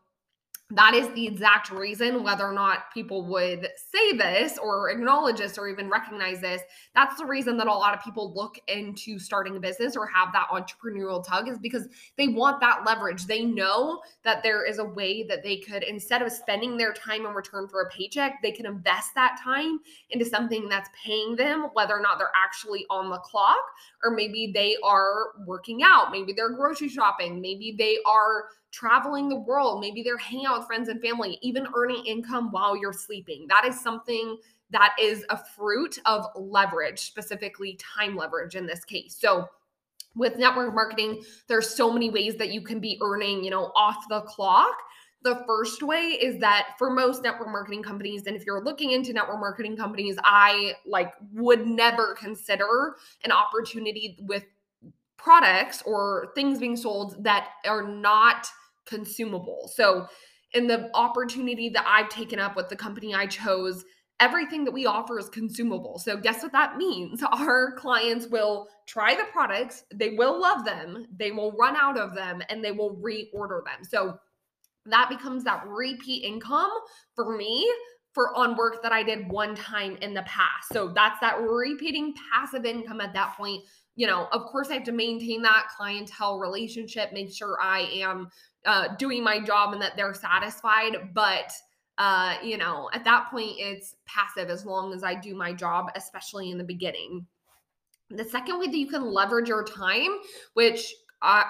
that 0.74 0.94
is 0.94 1.08
the 1.14 1.26
exact 1.26 1.70
reason 1.70 2.22
whether 2.22 2.44
or 2.44 2.52
not 2.52 2.92
people 2.92 3.26
would 3.26 3.68
say 3.76 4.16
this 4.16 4.58
or 4.58 4.90
acknowledge 4.90 5.38
this 5.38 5.58
or 5.58 5.68
even 5.68 5.88
recognize 5.88 6.40
this. 6.40 6.62
That's 6.94 7.16
the 7.16 7.26
reason 7.26 7.56
that 7.58 7.66
a 7.66 7.72
lot 7.72 7.94
of 7.94 8.02
people 8.02 8.32
look 8.34 8.58
into 8.68 9.18
starting 9.18 9.56
a 9.56 9.60
business 9.60 9.96
or 9.96 10.06
have 10.06 10.32
that 10.32 10.48
entrepreneurial 10.48 11.26
tug 11.26 11.48
is 11.48 11.58
because 11.58 11.88
they 12.16 12.28
want 12.28 12.60
that 12.60 12.84
leverage. 12.86 13.26
They 13.26 13.44
know 13.44 14.00
that 14.24 14.42
there 14.42 14.64
is 14.64 14.78
a 14.78 14.84
way 14.84 15.24
that 15.24 15.42
they 15.42 15.58
could 15.58 15.82
instead 15.82 16.22
of 16.22 16.32
spending 16.32 16.76
their 16.76 16.92
time 16.92 17.26
in 17.26 17.32
return 17.32 17.68
for 17.68 17.82
a 17.82 17.90
paycheck 17.90 18.40
they 18.42 18.52
can 18.52 18.66
invest 18.66 19.10
that 19.14 19.38
time 19.42 19.78
into 20.10 20.24
something 20.24 20.68
that's 20.68 20.88
paying 21.04 21.36
them 21.36 21.68
whether 21.74 21.94
or 21.94 22.00
not 22.00 22.18
they're 22.18 22.30
actually 22.34 22.86
on 22.90 23.10
the 23.10 23.18
clock 23.18 23.60
or 24.04 24.10
maybe 24.10 24.50
they 24.52 24.76
are 24.84 25.26
working 25.46 25.82
out, 25.84 26.10
maybe 26.10 26.32
they're 26.32 26.50
grocery 26.50 26.88
shopping, 26.88 27.40
maybe 27.40 27.74
they 27.78 27.98
are 28.06 28.46
traveling 28.72 29.28
the 29.28 29.36
world, 29.36 29.80
maybe 29.80 30.02
they're 30.02 30.16
hanging 30.16 30.46
out 30.46 30.58
with 30.58 30.66
friends 30.66 30.88
and 30.88 31.00
family, 31.00 31.38
even 31.42 31.66
earning 31.76 32.04
income 32.06 32.50
while 32.50 32.76
you're 32.76 32.92
sleeping. 32.92 33.46
That 33.48 33.64
is 33.64 33.80
something 33.80 34.38
that 34.70 34.94
is 35.00 35.24
a 35.28 35.36
fruit 35.36 35.98
of 36.06 36.26
leverage, 36.34 37.00
specifically 37.00 37.78
time 37.78 38.16
leverage 38.16 38.56
in 38.56 38.66
this 38.66 38.84
case. 38.84 39.16
So, 39.18 39.48
with 40.14 40.36
network 40.36 40.74
marketing, 40.74 41.22
there's 41.48 41.74
so 41.74 41.90
many 41.90 42.10
ways 42.10 42.36
that 42.36 42.50
you 42.50 42.60
can 42.60 42.80
be 42.80 42.98
earning, 43.02 43.42
you 43.42 43.50
know, 43.50 43.72
off 43.74 44.04
the 44.10 44.20
clock. 44.22 44.76
The 45.24 45.44
first 45.46 45.82
way 45.82 46.18
is 46.20 46.40
that 46.40 46.74
for 46.78 46.90
most 46.90 47.22
network 47.22 47.48
marketing 47.48 47.82
companies, 47.82 48.26
and 48.26 48.34
if 48.34 48.44
you're 48.44 48.64
looking 48.64 48.90
into 48.90 49.12
network 49.12 49.38
marketing 49.38 49.76
companies, 49.76 50.16
I 50.24 50.74
like 50.86 51.12
would 51.32 51.66
never 51.66 52.14
consider 52.14 52.96
an 53.24 53.30
opportunity 53.30 54.16
with 54.20 54.44
products 55.16 55.82
or 55.86 56.32
things 56.34 56.58
being 56.58 56.76
sold 56.76 57.22
that 57.22 57.50
are 57.64 57.86
not 57.86 58.48
consumable. 58.86 59.70
So, 59.72 60.06
in 60.54 60.66
the 60.66 60.90
opportunity 60.94 61.70
that 61.70 61.86
I've 61.86 62.10
taken 62.10 62.38
up 62.38 62.56
with 62.56 62.68
the 62.68 62.76
company 62.76 63.14
I 63.14 63.26
chose, 63.26 63.84
everything 64.20 64.64
that 64.64 64.72
we 64.72 64.84
offer 64.86 65.18
is 65.18 65.28
consumable. 65.28 65.98
So, 65.98 66.16
guess 66.16 66.42
what 66.42 66.52
that 66.52 66.76
means? 66.76 67.22
Our 67.32 67.72
clients 67.76 68.26
will 68.26 68.68
try 68.86 69.14
the 69.14 69.24
products, 69.32 69.84
they 69.94 70.10
will 70.10 70.40
love 70.40 70.64
them, 70.64 71.06
they 71.16 71.30
will 71.30 71.52
run 71.52 71.76
out 71.76 71.98
of 71.98 72.14
them, 72.14 72.42
and 72.48 72.64
they 72.64 72.72
will 72.72 72.96
reorder 72.96 73.64
them. 73.64 73.84
So, 73.84 74.18
that 74.86 75.08
becomes 75.08 75.44
that 75.44 75.66
repeat 75.66 76.24
income 76.24 76.70
for 77.14 77.36
me 77.36 77.70
for 78.12 78.36
on 78.36 78.56
work 78.56 78.82
that 78.82 78.92
I 78.92 79.02
did 79.02 79.30
one 79.30 79.54
time 79.54 79.96
in 80.02 80.12
the 80.12 80.22
past. 80.22 80.68
So, 80.72 80.92
that's 80.94 81.20
that 81.20 81.40
repeating 81.40 82.14
passive 82.32 82.64
income 82.64 83.00
at 83.00 83.12
that 83.14 83.36
point. 83.36 83.62
You 83.94 84.06
know, 84.06 84.26
of 84.32 84.46
course, 84.46 84.70
I 84.70 84.74
have 84.74 84.84
to 84.84 84.92
maintain 84.92 85.42
that 85.42 85.68
clientele 85.76 86.38
relationship, 86.38 87.12
make 87.12 87.32
sure 87.32 87.58
I 87.60 87.80
am 88.02 88.28
uh, 88.64 88.96
doing 88.96 89.22
my 89.22 89.40
job 89.40 89.72
and 89.72 89.82
that 89.82 89.96
they're 89.96 90.14
satisfied. 90.14 91.10
But 91.14 91.52
uh, 91.98 92.36
you 92.42 92.56
know, 92.56 92.88
at 92.92 93.04
that 93.04 93.30
point, 93.30 93.52
it's 93.58 93.96
passive 94.06 94.48
as 94.50 94.64
long 94.64 94.92
as 94.92 95.04
I 95.04 95.14
do 95.14 95.34
my 95.34 95.52
job, 95.52 95.90
especially 95.94 96.50
in 96.50 96.58
the 96.58 96.64
beginning. 96.64 97.26
The 98.10 98.24
second 98.24 98.58
way 98.58 98.66
that 98.66 98.76
you 98.76 98.88
can 98.88 99.04
leverage 99.04 99.48
your 99.48 99.64
time, 99.64 100.18
which 100.54 100.92
uh, 101.22 101.44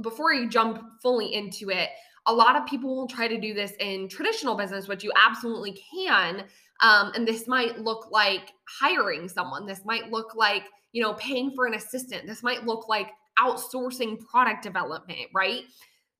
before 0.00 0.32
you 0.32 0.48
jump 0.48 0.82
fully 1.02 1.34
into 1.34 1.70
it, 1.70 1.90
a 2.26 2.32
lot 2.32 2.56
of 2.56 2.66
people 2.66 2.94
will 2.94 3.06
try 3.06 3.28
to 3.28 3.38
do 3.38 3.54
this 3.54 3.72
in 3.80 4.08
traditional 4.08 4.54
business, 4.54 4.88
which 4.88 5.04
you 5.04 5.12
absolutely 5.16 5.80
can. 5.94 6.44
Um, 6.80 7.12
and 7.14 7.26
this 7.26 7.48
might 7.48 7.78
look 7.78 8.10
like 8.10 8.52
hiring 8.80 9.28
someone. 9.28 9.66
This 9.66 9.84
might 9.84 10.10
look 10.10 10.34
like, 10.34 10.64
you 10.92 11.02
know, 11.02 11.14
paying 11.14 11.52
for 11.54 11.66
an 11.66 11.74
assistant. 11.74 12.26
This 12.26 12.42
might 12.42 12.66
look 12.66 12.88
like 12.88 13.10
outsourcing 13.38 14.18
product 14.26 14.62
development, 14.62 15.28
right? 15.34 15.62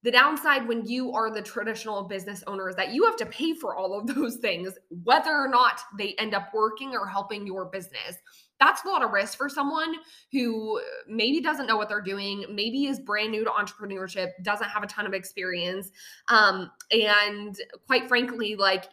The 0.04 0.12
downside 0.12 0.68
when 0.68 0.86
you 0.86 1.12
are 1.12 1.30
the 1.30 1.42
traditional 1.42 2.04
business 2.04 2.44
owner 2.46 2.68
is 2.68 2.76
that 2.76 2.92
you 2.92 3.04
have 3.04 3.16
to 3.16 3.26
pay 3.26 3.54
for 3.54 3.76
all 3.76 3.98
of 3.98 4.06
those 4.14 4.36
things, 4.36 4.72
whether 5.04 5.32
or 5.32 5.48
not 5.48 5.80
they 5.98 6.14
end 6.18 6.34
up 6.34 6.50
working 6.54 6.92
or 6.94 7.06
helping 7.06 7.46
your 7.46 7.66
business. 7.66 8.16
That's 8.60 8.84
a 8.84 8.88
lot 8.88 9.04
of 9.04 9.12
risk 9.12 9.38
for 9.38 9.48
someone 9.48 9.94
who 10.32 10.80
maybe 11.08 11.40
doesn't 11.40 11.66
know 11.66 11.76
what 11.76 11.88
they're 11.88 12.00
doing, 12.00 12.44
maybe 12.50 12.86
is 12.86 12.98
brand 12.98 13.30
new 13.30 13.44
to 13.44 13.50
entrepreneurship, 13.50 14.30
doesn't 14.42 14.68
have 14.68 14.82
a 14.82 14.86
ton 14.86 15.06
of 15.06 15.14
experience. 15.14 15.90
Um, 16.28 16.70
and 16.90 17.56
quite 17.86 18.08
frankly, 18.08 18.56
like 18.56 18.86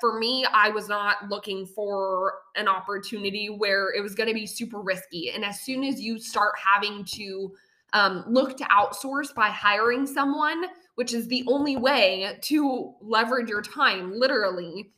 for 0.00 0.18
me, 0.18 0.46
I 0.52 0.70
was 0.70 0.88
not 0.88 1.28
looking 1.28 1.66
for 1.66 2.34
an 2.54 2.68
opportunity 2.68 3.48
where 3.48 3.92
it 3.92 4.02
was 4.02 4.14
going 4.14 4.28
to 4.28 4.34
be 4.34 4.46
super 4.46 4.80
risky. 4.80 5.30
And 5.30 5.44
as 5.44 5.60
soon 5.60 5.82
as 5.82 6.00
you 6.00 6.18
start 6.18 6.54
having 6.56 7.04
to 7.04 7.52
um, 7.92 8.24
look 8.28 8.56
to 8.58 8.64
outsource 8.64 9.34
by 9.34 9.48
hiring 9.48 10.06
someone, 10.06 10.64
which 10.94 11.14
is 11.14 11.28
the 11.28 11.44
only 11.46 11.76
way 11.76 12.38
to 12.42 12.94
leverage 13.00 13.48
your 13.48 13.62
time, 13.62 14.12
literally. 14.12 14.92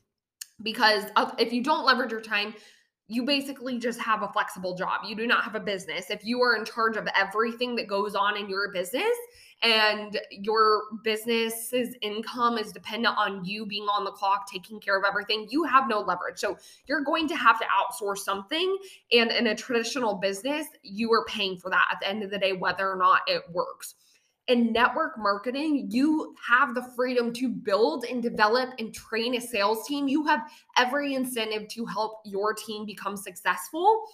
Because 0.62 1.04
if 1.38 1.52
you 1.52 1.62
don't 1.62 1.86
leverage 1.86 2.10
your 2.10 2.20
time, 2.20 2.54
you 3.10 3.24
basically 3.24 3.76
just 3.76 3.98
have 3.98 4.22
a 4.22 4.28
flexible 4.28 4.76
job. 4.76 5.00
You 5.04 5.16
do 5.16 5.26
not 5.26 5.42
have 5.42 5.56
a 5.56 5.60
business. 5.60 6.10
If 6.10 6.24
you 6.24 6.40
are 6.42 6.54
in 6.54 6.64
charge 6.64 6.96
of 6.96 7.08
everything 7.16 7.74
that 7.74 7.88
goes 7.88 8.14
on 8.14 8.36
in 8.36 8.48
your 8.48 8.70
business 8.70 9.02
and 9.62 10.16
your 10.30 10.82
business's 11.02 11.96
income 12.02 12.56
is 12.56 12.70
dependent 12.70 13.18
on 13.18 13.44
you 13.44 13.66
being 13.66 13.82
on 13.82 14.04
the 14.04 14.12
clock, 14.12 14.48
taking 14.48 14.78
care 14.78 14.96
of 14.96 15.02
everything, 15.04 15.48
you 15.50 15.64
have 15.64 15.88
no 15.88 15.98
leverage. 15.98 16.38
So 16.38 16.56
you're 16.86 17.02
going 17.02 17.26
to 17.26 17.34
have 17.34 17.58
to 17.58 17.66
outsource 17.66 18.18
something. 18.18 18.78
And 19.10 19.32
in 19.32 19.48
a 19.48 19.56
traditional 19.56 20.14
business, 20.14 20.68
you 20.84 21.12
are 21.12 21.24
paying 21.24 21.58
for 21.58 21.68
that 21.68 21.88
at 21.90 21.98
the 22.00 22.08
end 22.08 22.22
of 22.22 22.30
the 22.30 22.38
day, 22.38 22.52
whether 22.52 22.88
or 22.88 22.96
not 22.96 23.22
it 23.26 23.42
works 23.50 23.96
in 24.48 24.72
network 24.72 25.16
marketing, 25.18 25.88
you 25.90 26.34
have 26.46 26.74
the 26.74 26.82
freedom 26.96 27.32
to 27.34 27.48
build 27.48 28.04
and 28.04 28.22
develop 28.22 28.70
and 28.78 28.92
train 28.92 29.36
a 29.36 29.40
sales 29.40 29.86
team. 29.86 30.08
You 30.08 30.24
have 30.26 30.40
every 30.76 31.14
incentive 31.14 31.68
to 31.68 31.86
help 31.86 32.20
your 32.24 32.52
team 32.54 32.84
become 32.84 33.16
successful. 33.16 34.04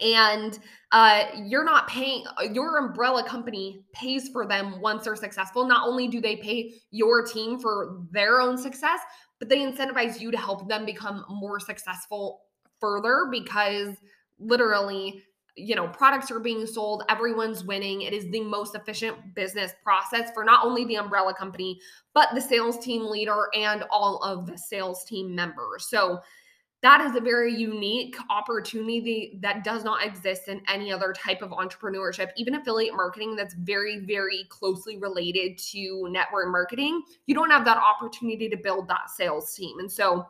And 0.00 0.58
uh, 0.90 1.26
you're 1.36 1.64
not 1.64 1.86
paying, 1.86 2.24
your 2.52 2.78
umbrella 2.78 3.22
company 3.28 3.84
pays 3.92 4.28
for 4.28 4.44
them 4.44 4.80
once 4.80 5.04
they're 5.04 5.14
successful. 5.14 5.66
Not 5.66 5.86
only 5.86 6.08
do 6.08 6.20
they 6.20 6.34
pay 6.36 6.74
your 6.90 7.24
team 7.24 7.60
for 7.60 8.02
their 8.10 8.40
own 8.40 8.58
success, 8.58 8.98
but 9.38 9.48
they 9.48 9.58
incentivize 9.58 10.20
you 10.20 10.32
to 10.32 10.36
help 10.36 10.68
them 10.68 10.84
become 10.84 11.24
more 11.28 11.60
successful 11.60 12.42
further 12.80 13.28
because 13.30 13.94
literally 14.40 15.22
you 15.56 15.76
know 15.76 15.86
products 15.88 16.30
are 16.30 16.40
being 16.40 16.66
sold 16.66 17.04
everyone's 17.08 17.64
winning. 17.64 18.02
It 18.02 18.12
is 18.12 18.28
the 18.30 18.40
most 18.40 18.74
efficient 18.74 19.34
business 19.34 19.72
process 19.82 20.30
for 20.32 20.44
not 20.44 20.64
only 20.64 20.84
the 20.84 20.96
umbrella 20.96 21.34
company 21.34 21.80
but 22.12 22.28
the 22.34 22.40
sales 22.40 22.78
team 22.84 23.06
leader 23.06 23.48
and 23.54 23.84
all 23.90 24.22
of 24.22 24.46
the 24.46 24.58
sales 24.58 25.04
team 25.04 25.34
members. 25.34 25.86
So 25.86 26.20
that 26.82 27.00
is 27.00 27.16
a 27.16 27.20
very 27.20 27.54
unique 27.54 28.14
opportunity 28.28 29.38
that 29.40 29.64
does 29.64 29.84
not 29.84 30.04
exist 30.04 30.48
in 30.48 30.60
any 30.68 30.92
other 30.92 31.14
type 31.14 31.40
of 31.40 31.50
entrepreneurship. 31.50 32.28
Even 32.36 32.56
affiliate 32.56 32.94
marketing 32.94 33.36
that's 33.36 33.54
very 33.54 34.00
very 34.00 34.44
closely 34.48 34.98
related 34.98 35.56
to 35.58 36.08
network 36.10 36.50
marketing 36.50 37.02
you 37.26 37.34
don't 37.34 37.50
have 37.50 37.64
that 37.64 37.78
opportunity 37.78 38.48
to 38.48 38.56
build 38.56 38.88
that 38.88 39.08
sales 39.08 39.54
team. 39.54 39.78
And 39.78 39.90
so 39.90 40.26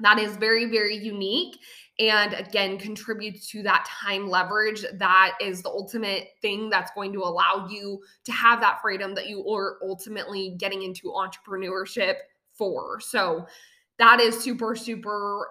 that 0.00 0.18
is 0.18 0.36
very 0.36 0.66
very 0.66 0.96
unique 0.96 1.58
and 2.02 2.34
again 2.34 2.76
contributes 2.78 3.48
to 3.48 3.62
that 3.62 3.86
time 3.86 4.28
leverage 4.28 4.84
that 4.94 5.36
is 5.40 5.62
the 5.62 5.68
ultimate 5.68 6.28
thing 6.40 6.68
that's 6.68 6.90
going 6.94 7.12
to 7.12 7.20
allow 7.20 7.66
you 7.70 8.02
to 8.24 8.32
have 8.32 8.60
that 8.60 8.80
freedom 8.82 9.14
that 9.14 9.28
you 9.28 9.46
are 9.48 9.78
ultimately 9.82 10.56
getting 10.58 10.82
into 10.82 11.12
entrepreneurship 11.12 12.16
for 12.52 12.98
so 13.00 13.46
that 13.98 14.20
is 14.20 14.38
super 14.38 14.74
super 14.74 15.46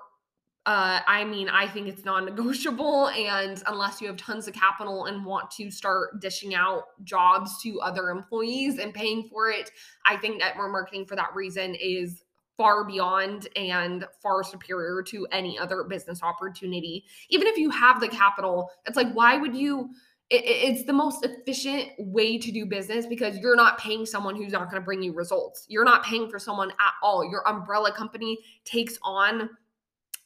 uh, 0.68 1.00
I 1.08 1.24
mean, 1.24 1.50
I 1.50 1.68
think 1.68 1.88
it's 1.88 2.06
non 2.06 2.26
negotiable. 2.26 3.10
And 3.22 3.62
unless 3.66 4.00
you 4.00 4.08
have 4.08 4.18
tons 4.18 4.48
of 4.48 4.54
capital 4.54 5.06
and 5.06 5.26
want 5.26 5.50
to 5.52 5.72
start 5.72 6.22
dishing 6.22 6.54
out 6.54 6.84
jobs 7.04 7.60
to 7.64 7.82
other 7.82 8.10
employees 8.10 8.78
and 8.78 8.94
paying 8.94 9.28
for 9.28 9.50
it, 9.50 9.72
I 10.06 10.18
think 10.18 10.38
network 10.38 10.72
marketing 10.72 11.08
for 11.08 11.16
that 11.16 11.34
reason 11.34 11.76
is 11.76 12.24
far 12.62 12.84
beyond 12.84 13.48
and 13.56 14.06
far 14.22 14.44
superior 14.44 15.02
to 15.02 15.26
any 15.32 15.58
other 15.58 15.84
business 15.84 16.22
opportunity. 16.22 17.04
Even 17.30 17.48
if 17.48 17.58
you 17.58 17.72
have 17.72 18.00
the 18.00 18.08
capital, 18.08 18.70
it's 18.86 18.96
like, 18.96 19.12
why 19.14 19.36
would 19.36 19.56
you? 19.56 19.90
It, 20.30 20.44
it's 20.46 20.86
the 20.86 20.94
most 20.94 21.26
efficient 21.26 21.90
way 21.98 22.38
to 22.38 22.52
do 22.52 22.68
business 22.68 23.08
because 23.08 23.40
you're 23.40 23.56
not 23.56 23.80
paying 23.80 24.06
someone 24.06 24.36
who's 24.36 24.52
not 24.52 24.70
going 24.70 24.80
to 24.80 24.86
bring 24.86 25.02
you 25.02 25.12
results. 25.12 25.66
You're 25.70 25.84
not 25.84 26.04
paying 26.06 26.30
for 26.30 26.38
someone 26.38 26.70
at 26.70 26.94
all. 27.02 27.28
Your 27.28 27.48
umbrella 27.48 27.92
company 27.92 28.38
takes 28.64 29.00
on 29.02 29.50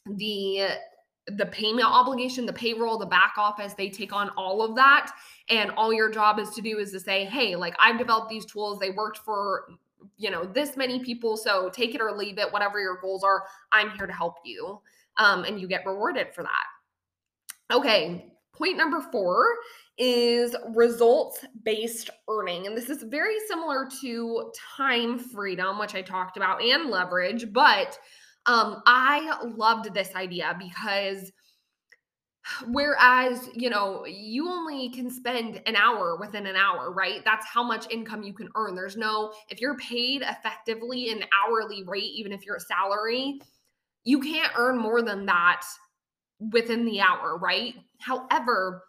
the 0.05 0.67
the 1.37 1.45
payment 1.47 1.87
obligation, 1.87 2.45
the 2.45 2.53
payroll, 2.53 2.99
the 2.99 3.05
back 3.05 3.33
office, 3.37 3.73
they 3.73 3.89
take 3.89 4.13
on 4.13 4.29
all 4.37 4.61
of 4.61 4.75
that. 4.75 5.11
And 5.49 5.71
all 5.71 5.91
your 5.91 6.11
job 6.11 6.37
is 6.37 6.49
to 6.51 6.61
do 6.61 6.77
is 6.79 6.91
to 6.91 6.99
say, 6.99 7.25
hey, 7.25 7.55
like 7.55 7.75
I've 7.79 7.97
developed 7.97 8.29
these 8.29 8.45
tools. 8.45 8.77
They 8.77 8.91
worked 8.91 9.19
for 9.19 9.65
you 10.17 10.29
know 10.29 10.45
this 10.45 10.77
many 10.77 10.99
people 10.99 11.37
so 11.37 11.69
take 11.69 11.95
it 11.95 12.01
or 12.01 12.11
leave 12.11 12.37
it 12.37 12.51
whatever 12.51 12.79
your 12.79 12.97
goals 13.01 13.23
are 13.23 13.43
i'm 13.71 13.91
here 13.91 14.07
to 14.07 14.13
help 14.13 14.35
you 14.43 14.79
um, 15.17 15.45
and 15.45 15.61
you 15.61 15.67
get 15.67 15.85
rewarded 15.85 16.27
for 16.33 16.43
that. 16.43 17.73
Okay 17.73 18.31
point 18.55 18.77
number 18.77 19.01
four 19.11 19.45
is 19.97 20.55
results 20.69 21.45
based 21.63 22.09
earning 22.29 22.67
and 22.67 22.77
this 22.77 22.89
is 22.89 23.03
very 23.03 23.37
similar 23.47 23.87
to 24.01 24.51
time 24.77 25.17
freedom 25.17 25.77
which 25.79 25.95
i 25.95 26.01
talked 26.01 26.37
about 26.37 26.61
and 26.61 26.89
leverage 26.89 27.51
but 27.51 27.97
um, 28.45 28.81
i 28.85 29.37
loved 29.55 29.93
this 29.93 30.13
idea 30.15 30.55
because 30.57 31.31
Whereas, 32.67 33.49
you 33.53 33.69
know, 33.69 34.05
you 34.05 34.47
only 34.47 34.89
can 34.89 35.09
spend 35.09 35.61
an 35.65 35.75
hour 35.75 36.17
within 36.17 36.45
an 36.45 36.55
hour, 36.55 36.91
right? 36.91 37.23
That's 37.25 37.45
how 37.45 37.63
much 37.63 37.89
income 37.89 38.23
you 38.23 38.33
can 38.33 38.49
earn. 38.55 38.75
There's 38.75 38.97
no, 38.97 39.33
if 39.49 39.59
you're 39.59 39.77
paid 39.77 40.21
effectively 40.21 41.11
an 41.11 41.23
hourly 41.33 41.83
rate, 41.83 42.11
even 42.15 42.31
if 42.31 42.45
you're 42.45 42.57
a 42.57 42.61
salary, 42.61 43.39
you 44.03 44.19
can't 44.19 44.51
earn 44.57 44.77
more 44.77 45.01
than 45.01 45.25
that 45.25 45.63
within 46.51 46.85
the 46.85 47.01
hour, 47.01 47.37
right? 47.37 47.73
However, 47.99 48.83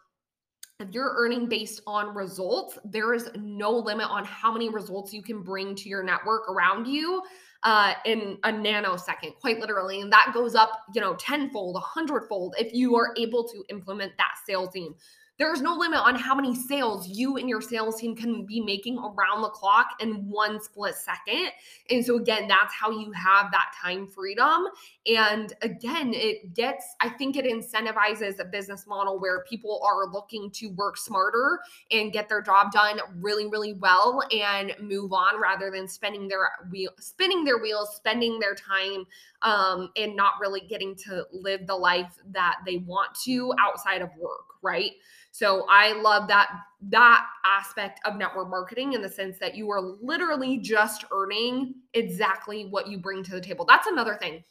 if 0.78 0.88
you're 0.92 1.14
earning 1.16 1.48
based 1.48 1.80
on 1.86 2.14
results, 2.14 2.78
there 2.84 3.14
is 3.14 3.30
no 3.34 3.70
limit 3.70 4.08
on 4.10 4.26
how 4.26 4.52
many 4.52 4.68
results 4.68 5.14
you 5.14 5.22
can 5.22 5.42
bring 5.42 5.74
to 5.76 5.88
your 5.88 6.02
network 6.02 6.50
around 6.50 6.86
you 6.86 7.22
uh, 7.62 7.94
in 8.04 8.38
a 8.44 8.52
nanosecond, 8.52 9.36
quite 9.40 9.58
literally. 9.58 10.00
And 10.00 10.12
that 10.12 10.32
goes 10.34 10.54
up, 10.54 10.82
you 10.94 11.00
know, 11.00 11.14
tenfold, 11.14 11.76
a 11.76 11.80
hundredfold 11.80 12.54
if 12.58 12.72
you 12.72 12.96
are 12.96 13.14
able 13.16 13.44
to 13.48 13.64
implement 13.68 14.12
that 14.18 14.34
sales 14.46 14.72
team. 14.72 14.94
There's 15.38 15.60
no 15.60 15.74
limit 15.74 15.98
on 15.98 16.14
how 16.16 16.34
many 16.34 16.54
sales 16.54 17.08
you 17.08 17.36
and 17.36 17.48
your 17.48 17.60
sales 17.60 18.00
team 18.00 18.16
can 18.16 18.46
be 18.46 18.60
making 18.60 18.98
around 18.98 19.42
the 19.42 19.50
clock 19.50 19.88
in 20.00 20.28
one 20.28 20.60
split 20.60 20.94
second. 20.94 21.50
And 21.90 22.04
so, 22.04 22.16
again, 22.16 22.48
that's 22.48 22.72
how 22.72 22.90
you 22.90 23.12
have 23.12 23.50
that 23.50 23.72
time 23.80 24.06
freedom. 24.06 24.66
And 25.06 25.52
again, 25.62 26.12
it 26.14 26.54
gets, 26.54 26.84
I 27.00 27.10
think 27.10 27.36
it 27.36 27.44
incentivizes 27.44 28.38
a 28.38 28.44
business 28.44 28.86
model 28.86 29.20
where 29.20 29.44
people 29.44 29.80
are 29.86 30.10
looking 30.10 30.50
to 30.52 30.68
work 30.68 30.96
smarter 30.96 31.60
and 31.90 32.12
get 32.12 32.28
their 32.28 32.40
job 32.40 32.72
done 32.72 32.98
really, 33.20 33.46
really 33.46 33.74
well 33.74 34.22
and 34.32 34.74
move 34.80 35.12
on 35.12 35.40
rather 35.40 35.70
than 35.70 35.86
spending 35.86 36.28
their 36.28 36.48
wheel, 36.70 36.90
spinning 36.98 37.44
their 37.44 37.58
wheels, 37.58 37.94
spending 37.94 38.38
their 38.38 38.54
time 38.54 39.06
um, 39.42 39.90
and 39.96 40.16
not 40.16 40.34
really 40.40 40.60
getting 40.60 40.94
to 40.96 41.24
live 41.32 41.66
the 41.66 41.74
life 41.74 42.12
that 42.30 42.56
they 42.64 42.78
want 42.78 43.14
to 43.24 43.52
outside 43.60 44.02
of 44.02 44.10
work, 44.18 44.46
right? 44.62 44.92
So 45.30 45.66
I 45.68 45.92
love 45.92 46.28
that 46.28 46.48
that 46.88 47.26
aspect 47.44 48.00
of 48.04 48.16
network 48.16 48.48
marketing 48.48 48.94
in 48.94 49.02
the 49.02 49.08
sense 49.08 49.38
that 49.38 49.54
you 49.54 49.70
are 49.70 49.80
literally 49.80 50.58
just 50.58 51.04
earning 51.12 51.74
exactly 51.94 52.66
what 52.66 52.88
you 52.88 52.98
bring 52.98 53.22
to 53.24 53.32
the 53.32 53.40
table. 53.40 53.64
That's 53.64 53.86
another 53.86 54.14
thing. 54.14 54.42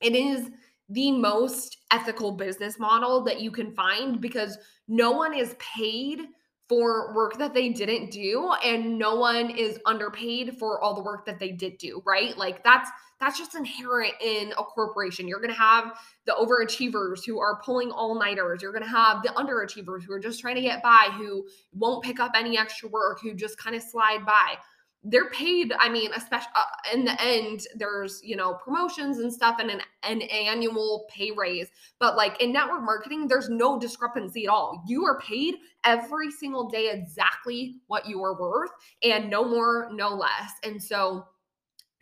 It 0.00 0.14
is 0.14 0.50
the 0.88 1.12
most 1.12 1.78
ethical 1.90 2.32
business 2.32 2.78
model 2.78 3.22
that 3.24 3.40
you 3.40 3.50
can 3.50 3.72
find 3.74 4.20
because 4.20 4.58
no 4.88 5.12
one 5.12 5.34
is 5.34 5.56
paid 5.58 6.20
for 6.68 7.14
work 7.14 7.36
that 7.38 7.52
they 7.52 7.68
didn't 7.68 8.10
do 8.10 8.52
and 8.64 8.98
no 8.98 9.16
one 9.16 9.50
is 9.50 9.78
underpaid 9.84 10.56
for 10.58 10.82
all 10.82 10.94
the 10.94 11.02
work 11.02 11.26
that 11.26 11.38
they 11.38 11.50
did 11.50 11.76
do, 11.78 12.02
right? 12.06 12.36
Like 12.38 12.64
that's 12.64 12.90
that's 13.20 13.38
just 13.38 13.54
inherent 13.54 14.14
in 14.20 14.52
a 14.52 14.64
corporation. 14.64 15.28
You're 15.28 15.38
going 15.38 15.52
to 15.52 15.58
have 15.58 15.96
the 16.24 16.32
overachievers 16.32 17.24
who 17.24 17.38
are 17.38 17.60
pulling 17.62 17.92
all-nighters. 17.92 18.62
You're 18.62 18.72
going 18.72 18.82
to 18.82 18.88
have 18.88 19.22
the 19.22 19.28
underachievers 19.28 20.02
who 20.02 20.12
are 20.12 20.18
just 20.18 20.40
trying 20.40 20.56
to 20.56 20.60
get 20.60 20.82
by, 20.82 21.08
who 21.12 21.46
won't 21.72 22.02
pick 22.02 22.18
up 22.18 22.32
any 22.34 22.58
extra 22.58 22.88
work, 22.88 23.20
who 23.22 23.32
just 23.34 23.58
kind 23.58 23.76
of 23.76 23.82
slide 23.82 24.26
by 24.26 24.56
they're 25.04 25.30
paid 25.30 25.72
i 25.80 25.88
mean 25.88 26.10
especially 26.14 26.52
uh, 26.54 26.94
in 26.94 27.04
the 27.04 27.20
end 27.20 27.66
there's 27.74 28.20
you 28.22 28.36
know 28.36 28.54
promotions 28.54 29.18
and 29.18 29.32
stuff 29.32 29.56
and 29.58 29.70
an, 29.70 29.80
an 30.02 30.22
annual 30.22 31.06
pay 31.08 31.30
raise. 31.30 31.68
But 31.98 32.16
like 32.16 32.40
in 32.40 32.52
network 32.52 32.82
marketing 32.82 33.28
there's 33.28 33.48
no 33.48 33.78
discrepancy 33.78 34.44
at 34.44 34.50
all. 34.50 34.82
You 34.86 35.04
are 35.04 35.20
paid 35.20 35.56
every 35.84 36.30
single 36.30 36.68
day 36.68 36.90
exactly 36.90 37.76
what 37.86 38.06
you 38.06 38.22
are 38.22 38.38
worth 38.38 38.70
and 39.02 39.30
no 39.30 39.44
more 39.44 39.88
no 39.92 40.10
less. 40.10 40.52
And 40.64 40.82
so 40.82 41.26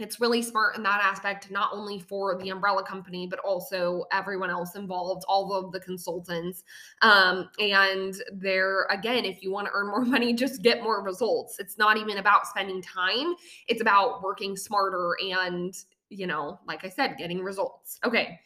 it's 0.00 0.20
really 0.20 0.42
smart 0.42 0.76
in 0.76 0.82
that 0.82 1.00
aspect, 1.02 1.50
not 1.50 1.70
only 1.72 1.98
for 1.98 2.36
the 2.38 2.50
umbrella 2.50 2.82
company, 2.82 3.26
but 3.26 3.38
also 3.40 4.04
everyone 4.12 4.50
else 4.50 4.76
involved, 4.76 5.24
all 5.28 5.52
of 5.52 5.72
the 5.72 5.80
consultants. 5.80 6.64
Um, 7.02 7.50
and 7.58 8.14
there, 8.32 8.86
again, 8.90 9.24
if 9.24 9.42
you 9.42 9.50
want 9.50 9.66
to 9.66 9.72
earn 9.74 9.88
more 9.88 10.04
money, 10.04 10.32
just 10.32 10.62
get 10.62 10.82
more 10.82 11.02
results. 11.02 11.58
It's 11.58 11.78
not 11.78 11.96
even 11.96 12.18
about 12.18 12.46
spending 12.46 12.82
time, 12.82 13.34
it's 13.68 13.80
about 13.80 14.22
working 14.22 14.56
smarter 14.56 15.16
and, 15.22 15.74
you 16.08 16.26
know, 16.26 16.58
like 16.66 16.84
I 16.84 16.88
said, 16.88 17.16
getting 17.18 17.40
results. 17.40 17.98
Okay. 18.04 18.38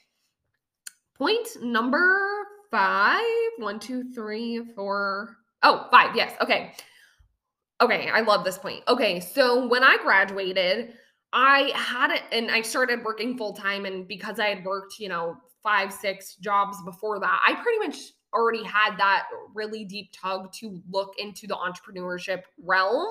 Point 1.16 1.46
number 1.62 2.44
five 2.70 3.22
one, 3.58 3.78
two, 3.78 4.12
three, 4.12 4.62
four. 4.74 5.36
Oh, 5.62 5.86
five. 5.90 6.16
Yes. 6.16 6.36
Okay. 6.40 6.72
Okay. 7.80 8.10
I 8.10 8.20
love 8.20 8.44
this 8.44 8.58
point. 8.58 8.82
Okay. 8.88 9.20
So 9.20 9.66
when 9.66 9.84
I 9.84 9.96
graduated, 10.02 10.94
I 11.34 11.72
had 11.74 12.12
it 12.12 12.22
and 12.30 12.50
I 12.50 12.62
started 12.62 13.04
working 13.04 13.36
full 13.36 13.52
time. 13.52 13.84
And 13.84 14.06
because 14.06 14.38
I 14.38 14.46
had 14.46 14.64
worked, 14.64 15.00
you 15.00 15.08
know, 15.08 15.36
five, 15.62 15.92
six 15.92 16.36
jobs 16.36 16.78
before 16.84 17.18
that, 17.18 17.40
I 17.46 17.54
pretty 17.54 17.78
much 17.78 18.12
already 18.32 18.64
had 18.64 18.96
that 18.98 19.26
really 19.52 19.84
deep 19.84 20.10
tug 20.12 20.52
to 20.52 20.80
look 20.90 21.14
into 21.18 21.46
the 21.46 21.56
entrepreneurship 21.56 22.42
realm. 22.62 23.06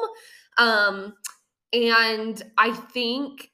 Um, 0.58 1.14
and 1.74 2.42
I 2.58 2.72
think 2.72 3.52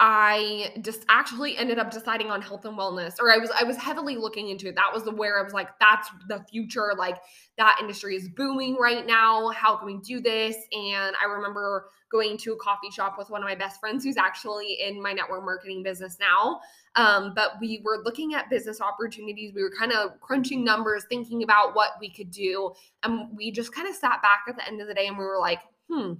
I 0.00 0.74
just 0.82 1.04
actually 1.08 1.56
ended 1.56 1.78
up 1.78 1.90
deciding 1.90 2.28
on 2.30 2.42
health 2.42 2.64
and 2.64 2.76
wellness, 2.76 3.14
or 3.20 3.32
I 3.32 3.36
was 3.36 3.50
I 3.58 3.62
was 3.62 3.76
heavily 3.76 4.16
looking 4.16 4.48
into 4.48 4.68
it. 4.68 4.74
That 4.74 4.90
was 4.92 5.04
the 5.04 5.12
where 5.12 5.38
I 5.38 5.42
was 5.42 5.52
like, 5.52 5.68
that's 5.78 6.08
the 6.28 6.44
future. 6.50 6.92
Like 6.98 7.18
that 7.58 7.78
industry 7.80 8.16
is 8.16 8.28
booming 8.28 8.76
right 8.76 9.06
now. 9.06 9.50
How 9.50 9.76
can 9.76 9.86
we 9.86 9.98
do 9.98 10.20
this? 10.20 10.56
And 10.72 11.14
I 11.22 11.26
remember 11.26 11.90
going 12.10 12.36
to 12.38 12.52
a 12.52 12.56
coffee 12.56 12.90
shop 12.90 13.16
with 13.18 13.30
one 13.30 13.40
of 13.40 13.48
my 13.48 13.54
best 13.54 13.78
friends 13.78 14.04
who's 14.04 14.16
actually 14.16 14.78
in 14.84 15.00
my 15.00 15.12
network 15.12 15.44
marketing 15.44 15.82
business 15.84 16.16
now. 16.18 16.60
Um, 16.96 17.32
but 17.34 17.52
we 17.60 17.80
were 17.84 18.02
looking 18.04 18.34
at 18.34 18.50
business 18.50 18.80
opportunities. 18.80 19.52
We 19.54 19.62
were 19.62 19.72
kind 19.76 19.92
of 19.92 20.20
crunching 20.20 20.64
numbers, 20.64 21.04
thinking 21.08 21.44
about 21.44 21.76
what 21.76 21.90
we 22.00 22.10
could 22.10 22.32
do, 22.32 22.72
and 23.04 23.28
we 23.36 23.52
just 23.52 23.72
kind 23.72 23.88
of 23.88 23.94
sat 23.94 24.22
back 24.22 24.40
at 24.48 24.56
the 24.56 24.66
end 24.66 24.80
of 24.80 24.88
the 24.88 24.94
day 24.94 25.06
and 25.06 25.16
we 25.16 25.24
were 25.24 25.38
like, 25.38 25.60
hmm, 25.88 26.14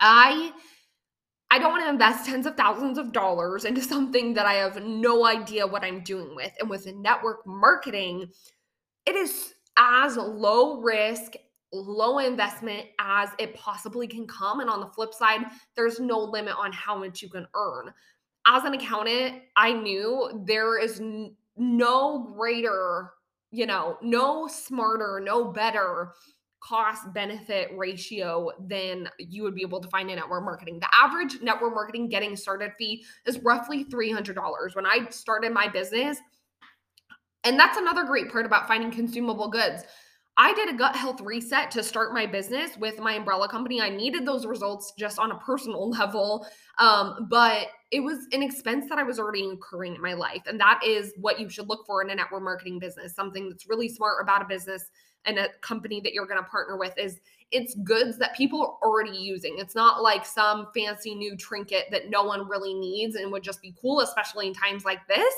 I 0.00 0.52
I 1.50 1.58
don't 1.58 1.70
want 1.70 1.84
to 1.84 1.90
invest 1.90 2.26
tens 2.26 2.46
of 2.46 2.56
thousands 2.56 2.98
of 2.98 3.12
dollars 3.12 3.64
into 3.64 3.80
something 3.80 4.34
that 4.34 4.46
I 4.46 4.54
have 4.54 4.82
no 4.82 5.26
idea 5.26 5.66
what 5.66 5.84
I'm 5.84 6.02
doing 6.02 6.34
with. 6.34 6.52
And 6.60 6.68
with 6.68 6.86
network 6.86 7.46
marketing, 7.46 8.30
it 9.06 9.14
is 9.14 9.54
as 9.76 10.16
low 10.16 10.80
risk, 10.80 11.34
low 11.72 12.18
investment 12.18 12.86
as 12.98 13.30
it 13.38 13.54
possibly 13.54 14.06
can 14.06 14.26
come. 14.26 14.60
And 14.60 14.68
on 14.68 14.80
the 14.80 14.88
flip 14.88 15.14
side, 15.14 15.40
there's 15.76 16.00
no 16.00 16.18
limit 16.18 16.54
on 16.58 16.72
how 16.72 16.98
much 16.98 17.22
you 17.22 17.28
can 17.28 17.46
earn. 17.54 17.92
As 18.46 18.64
an 18.64 18.74
accountant, 18.74 19.42
I 19.56 19.72
knew 19.72 20.42
there 20.46 20.78
is 20.78 21.00
no 21.56 22.34
greater, 22.36 23.12
you 23.50 23.66
know, 23.66 23.98
no 24.02 24.46
smarter, 24.46 25.20
no 25.22 25.44
better 25.44 26.12
cost 26.66 27.12
benefit 27.12 27.70
ratio 27.76 28.50
than 28.58 29.08
you 29.18 29.42
would 29.42 29.54
be 29.54 29.62
able 29.62 29.80
to 29.80 29.88
find 29.88 30.10
in 30.10 30.16
network 30.16 30.44
marketing. 30.44 30.80
The 30.80 30.88
average 30.92 31.40
network 31.40 31.74
marketing 31.74 32.08
getting 32.08 32.34
started 32.34 32.72
fee 32.78 33.04
is 33.24 33.38
roughly 33.40 33.84
$300. 33.84 34.74
When 34.74 34.86
I 34.86 35.06
started 35.10 35.52
my 35.52 35.68
business, 35.68 36.18
and 37.44 37.58
that's 37.58 37.78
another 37.78 38.04
great 38.04 38.32
part 38.32 38.46
about 38.46 38.66
finding 38.66 38.90
consumable 38.90 39.48
goods. 39.48 39.84
I 40.38 40.52
did 40.52 40.68
a 40.68 40.76
gut 40.76 40.94
health 40.94 41.20
reset 41.20 41.70
to 41.70 41.82
start 41.82 42.12
my 42.12 42.26
business 42.26 42.76
with 42.76 42.98
my 42.98 43.14
umbrella 43.14 43.48
company. 43.48 43.80
I 43.80 43.88
needed 43.88 44.26
those 44.26 44.44
results 44.44 44.92
just 44.98 45.18
on 45.18 45.30
a 45.30 45.38
personal 45.38 45.88
level. 45.98 46.46
Um, 46.78 47.28
but 47.30 47.68
it 47.92 48.00
was 48.00 48.26
an 48.32 48.42
expense 48.42 48.86
that 48.88 48.98
I 48.98 49.02
was 49.02 49.18
already 49.18 49.44
incurring 49.44 49.94
in 49.94 50.02
my 50.02 50.12
life. 50.12 50.42
And 50.46 50.60
that 50.60 50.80
is 50.84 51.12
what 51.16 51.40
you 51.40 51.48
should 51.48 51.68
look 51.68 51.86
for 51.86 52.02
in 52.02 52.10
a 52.10 52.14
network 52.14 52.42
marketing 52.42 52.80
business 52.80 53.14
something 53.14 53.48
that's 53.48 53.68
really 53.68 53.88
smart 53.88 54.22
about 54.22 54.42
a 54.42 54.44
business 54.44 54.90
and 55.26 55.38
a 55.38 55.48
company 55.60 56.00
that 56.00 56.12
you're 56.12 56.26
going 56.26 56.42
to 56.42 56.48
partner 56.48 56.76
with 56.76 56.96
is 56.96 57.20
it's 57.52 57.74
goods 57.76 58.18
that 58.18 58.36
people 58.36 58.60
are 58.60 58.88
already 58.88 59.16
using. 59.16 59.54
It's 59.58 59.74
not 59.74 60.02
like 60.02 60.26
some 60.26 60.66
fancy 60.74 61.14
new 61.14 61.36
trinket 61.36 61.84
that 61.92 62.10
no 62.10 62.24
one 62.24 62.48
really 62.48 62.74
needs 62.74 63.14
and 63.14 63.30
would 63.30 63.44
just 63.44 63.62
be 63.62 63.72
cool, 63.80 64.00
especially 64.00 64.48
in 64.48 64.54
times 64.54 64.84
like 64.84 65.06
this 65.06 65.34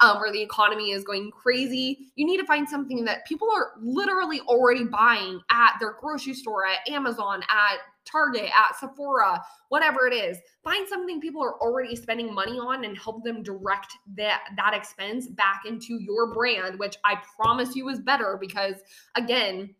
um, 0.00 0.18
where 0.18 0.32
the 0.32 0.42
economy 0.42 0.90
is 0.90 1.04
going 1.04 1.30
crazy. 1.30 2.08
You 2.16 2.26
need 2.26 2.38
to 2.38 2.46
find 2.46 2.68
something 2.68 3.04
that 3.04 3.26
people 3.26 3.48
are 3.54 3.72
literally 3.80 4.40
already 4.40 4.84
buying 4.84 5.40
at 5.50 5.74
their 5.78 5.92
grocery 6.00 6.34
store, 6.34 6.66
at 6.66 6.88
Amazon, 6.90 7.42
at 7.42 7.78
Target, 8.04 8.50
at 8.54 8.78
Sephora, 8.78 9.42
whatever 9.68 10.06
it 10.06 10.14
is. 10.14 10.38
Find 10.64 10.86
something 10.88 11.20
people 11.20 11.42
are 11.42 11.60
already 11.60 11.96
spending 11.96 12.34
money 12.34 12.58
on 12.58 12.84
and 12.84 12.96
help 12.96 13.24
them 13.24 13.42
direct 13.42 13.92
that 14.16 14.42
that 14.56 14.74
expense 14.74 15.28
back 15.28 15.62
into 15.66 15.98
your 16.00 16.32
brand, 16.32 16.78
which 16.78 16.96
I 17.04 17.18
promise 17.40 17.74
you 17.74 17.88
is 17.88 18.00
better 18.00 18.38
because 18.40 18.76
again, 19.14 19.74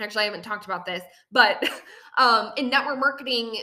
actually 0.00 0.22
I 0.22 0.26
haven't 0.26 0.42
talked 0.42 0.64
about 0.64 0.86
this, 0.86 1.02
but 1.30 1.62
um 2.18 2.52
in 2.56 2.68
network 2.68 2.98
marketing 2.98 3.56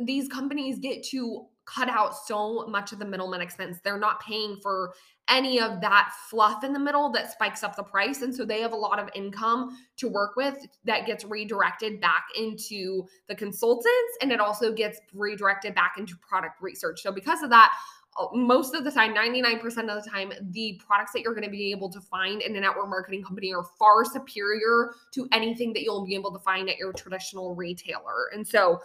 these 0.00 0.28
companies 0.28 0.78
get 0.78 1.02
to 1.04 1.46
cut 1.66 1.88
out 1.88 2.14
so 2.14 2.66
much 2.68 2.92
of 2.92 2.98
the 2.98 3.04
middleman 3.04 3.40
expense. 3.40 3.78
They're 3.82 3.98
not 3.98 4.20
paying 4.20 4.58
for 4.62 4.92
any 5.28 5.60
of 5.60 5.80
that 5.80 6.12
fluff 6.28 6.64
in 6.64 6.72
the 6.72 6.78
middle 6.78 7.10
that 7.10 7.32
spikes 7.32 7.62
up 7.62 7.76
the 7.76 7.82
price. 7.82 8.22
And 8.22 8.34
so 8.34 8.44
they 8.44 8.60
have 8.60 8.72
a 8.72 8.76
lot 8.76 8.98
of 8.98 9.08
income 9.14 9.78
to 9.96 10.08
work 10.08 10.36
with 10.36 10.56
that 10.84 11.06
gets 11.06 11.24
redirected 11.24 12.00
back 12.00 12.26
into 12.36 13.06
the 13.28 13.34
consultants 13.34 14.18
and 14.20 14.30
it 14.30 14.40
also 14.40 14.72
gets 14.72 15.00
redirected 15.14 15.74
back 15.74 15.94
into 15.98 16.14
product 16.18 16.60
research. 16.60 17.00
So 17.00 17.10
because 17.10 17.42
of 17.42 17.50
that, 17.50 17.72
uh, 18.18 18.26
most 18.32 18.74
of 18.74 18.84
the 18.84 18.90
time, 18.90 19.14
99% 19.14 19.64
of 19.64 20.04
the 20.04 20.08
time, 20.08 20.32
the 20.50 20.80
products 20.86 21.12
that 21.12 21.22
you're 21.22 21.34
going 21.34 21.44
to 21.44 21.50
be 21.50 21.70
able 21.72 21.90
to 21.90 22.00
find 22.00 22.42
in 22.42 22.54
a 22.54 22.60
network 22.60 22.88
marketing 22.88 23.24
company 23.24 23.52
are 23.52 23.64
far 23.78 24.04
superior 24.04 24.94
to 25.12 25.26
anything 25.32 25.72
that 25.72 25.82
you'll 25.82 26.06
be 26.06 26.14
able 26.14 26.32
to 26.32 26.38
find 26.38 26.68
at 26.68 26.76
your 26.76 26.92
traditional 26.92 27.54
retailer. 27.54 28.28
And 28.32 28.46
so, 28.46 28.80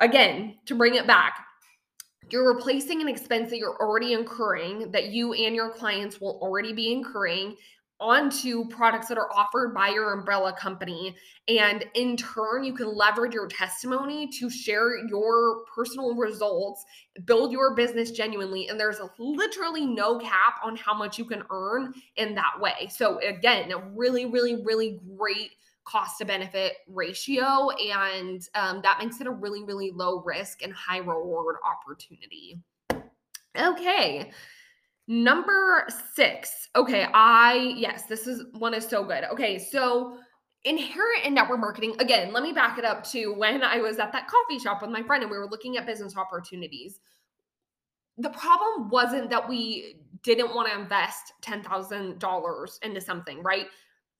again, 0.00 0.56
to 0.66 0.74
bring 0.74 0.94
it 0.94 1.06
back, 1.06 1.44
you're 2.30 2.52
replacing 2.54 3.00
an 3.00 3.08
expense 3.08 3.50
that 3.50 3.58
you're 3.58 3.76
already 3.76 4.12
incurring, 4.12 4.90
that 4.92 5.06
you 5.06 5.32
and 5.32 5.54
your 5.54 5.70
clients 5.70 6.20
will 6.20 6.38
already 6.42 6.72
be 6.72 6.92
incurring 6.92 7.56
onto 8.00 8.68
products 8.68 9.08
that 9.08 9.18
are 9.18 9.30
offered 9.32 9.74
by 9.74 9.88
your 9.88 10.12
umbrella 10.12 10.52
company. 10.52 11.16
And 11.48 11.84
in 11.94 12.16
turn, 12.16 12.62
you 12.62 12.72
can 12.72 12.94
leverage 12.94 13.34
your 13.34 13.48
testimony 13.48 14.28
to 14.38 14.48
share 14.48 15.04
your 15.08 15.64
personal 15.74 16.14
results, 16.14 16.84
build 17.24 17.50
your 17.50 17.74
business 17.74 18.12
genuinely. 18.12 18.68
And 18.68 18.78
there's 18.78 19.00
literally 19.18 19.84
no 19.84 20.18
cap 20.18 20.60
on 20.62 20.76
how 20.76 20.94
much 20.94 21.18
you 21.18 21.24
can 21.24 21.42
earn 21.50 21.92
in 22.16 22.36
that 22.36 22.60
way. 22.60 22.88
So, 22.88 23.18
again, 23.18 23.72
a 23.72 23.78
really, 23.78 24.26
really, 24.26 24.62
really 24.64 25.00
great 25.16 25.50
cost 25.88 26.18
to 26.18 26.24
benefit 26.24 26.74
ratio. 26.86 27.70
And 27.70 28.46
um, 28.54 28.80
that 28.82 28.98
makes 29.00 29.20
it 29.20 29.26
a 29.26 29.30
really, 29.30 29.62
really 29.64 29.90
low 29.90 30.22
risk 30.22 30.62
and 30.62 30.72
high 30.72 30.98
reward 30.98 31.56
opportunity. 31.64 32.60
Okay. 33.56 34.30
Number 35.06 35.86
six. 36.14 36.68
Okay, 36.76 37.06
I, 37.14 37.74
yes, 37.76 38.04
this 38.04 38.26
is 38.26 38.44
one 38.58 38.74
is 38.74 38.86
so 38.86 39.02
good. 39.02 39.24
Okay, 39.32 39.58
so 39.58 40.18
inherent 40.64 41.24
in 41.24 41.32
network 41.32 41.60
marketing, 41.60 41.96
again, 41.98 42.30
let 42.32 42.42
me 42.42 42.52
back 42.52 42.78
it 42.78 42.84
up 42.84 43.04
to 43.04 43.32
when 43.32 43.62
I 43.62 43.78
was 43.78 43.98
at 43.98 44.12
that 44.12 44.28
coffee 44.28 44.58
shop 44.58 44.82
with 44.82 44.90
my 44.90 45.02
friend 45.02 45.22
and 45.22 45.32
we 45.32 45.38
were 45.38 45.48
looking 45.48 45.78
at 45.78 45.86
business 45.86 46.14
opportunities. 46.14 47.00
The 48.18 48.30
problem 48.30 48.90
wasn't 48.90 49.30
that 49.30 49.48
we 49.48 50.00
didn't 50.22 50.54
want 50.54 50.68
to 50.70 50.78
invest 50.78 51.32
$10,000 51.42 52.78
into 52.82 53.00
something, 53.00 53.42
right? 53.42 53.66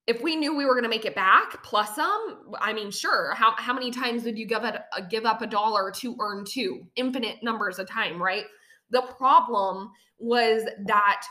If 0.09 0.23
we 0.23 0.37
knew 0.37 0.57
we 0.57 0.65
were 0.65 0.73
going 0.73 0.85
to 0.85 0.89
make 0.89 1.05
it 1.05 1.15
back 1.15 1.63
plus 1.63 1.95
some, 1.95 2.55
I 2.61 2.73
mean, 2.73 2.91
sure. 2.91 3.35
How, 3.35 3.55
how 3.59 3.75
many 3.75 3.91
times 3.91 4.25
would 4.25 4.39
you 4.39 4.47
give 4.47 4.65
it 4.65 4.75
a, 4.97 5.03
give 5.03 5.27
up 5.27 5.43
a 5.43 5.47
dollar 5.47 5.91
to 5.93 6.17
earn 6.19 6.47
two? 6.47 6.89
Infinite 6.97 7.43
numbers 7.43 7.79
of 7.79 7.89
time, 7.89 8.21
right? 8.21 8.45
The 8.89 9.03
problem 9.03 9.91
was 10.19 10.65
that 10.87 11.23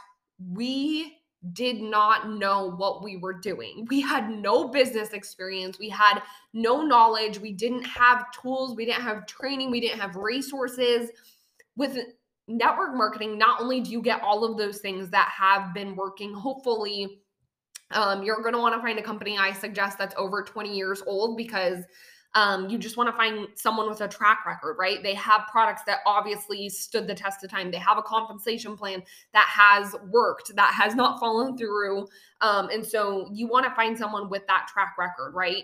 we 0.53 1.17
did 1.53 1.81
not 1.81 2.29
know 2.29 2.71
what 2.77 3.03
we 3.03 3.17
were 3.17 3.33
doing. 3.33 3.87
We 3.89 3.99
had 3.99 4.29
no 4.29 4.67
business 4.67 5.09
experience. 5.09 5.79
We 5.79 5.89
had 5.89 6.21
no 6.53 6.83
knowledge. 6.83 7.39
We 7.39 7.53
didn't 7.53 7.83
have 7.83 8.31
tools. 8.31 8.75
We 8.75 8.85
didn't 8.85 9.03
have 9.03 9.25
training. 9.25 9.71
We 9.71 9.81
didn't 9.81 9.99
have 9.99 10.15
resources. 10.15 11.09
With 11.75 11.97
network 12.47 12.95
marketing, 12.95 13.39
not 13.39 13.59
only 13.59 13.81
do 13.81 13.91
you 13.91 14.01
get 14.01 14.21
all 14.21 14.43
of 14.43 14.57
those 14.57 14.79
things 14.79 15.09
that 15.09 15.29
have 15.35 15.73
been 15.73 15.95
working, 15.95 16.33
hopefully, 16.33 17.21
um, 17.91 18.23
you're 18.23 18.41
going 18.41 18.53
to 18.53 18.59
want 18.59 18.75
to 18.75 18.81
find 18.81 18.99
a 18.99 19.03
company 19.03 19.37
I 19.37 19.53
suggest 19.53 19.97
that's 19.97 20.15
over 20.17 20.43
20 20.43 20.75
years 20.75 21.01
old 21.05 21.37
because 21.37 21.85
um, 22.35 22.69
you 22.69 22.77
just 22.77 22.97
want 22.97 23.09
to 23.09 23.15
find 23.15 23.47
someone 23.55 23.89
with 23.89 24.01
a 24.01 24.07
track 24.07 24.45
record, 24.45 24.75
right? 24.77 25.01
They 25.01 25.15
have 25.15 25.47
products 25.51 25.81
that 25.87 25.99
obviously 26.05 26.69
stood 26.69 27.07
the 27.07 27.15
test 27.15 27.43
of 27.43 27.49
time. 27.49 27.71
They 27.71 27.77
have 27.77 27.97
a 27.97 28.03
compensation 28.03 28.77
plan 28.77 29.01
that 29.33 29.47
has 29.47 29.95
worked, 30.09 30.55
that 30.55 30.73
has 30.73 30.93
not 30.93 31.19
fallen 31.19 31.57
through. 31.57 32.07
Um, 32.41 32.69
and 32.69 32.85
so 32.85 33.29
you 33.33 33.47
want 33.47 33.65
to 33.65 33.73
find 33.73 33.97
someone 33.97 34.29
with 34.29 34.45
that 34.47 34.67
track 34.71 34.95
record, 34.99 35.33
right? 35.33 35.63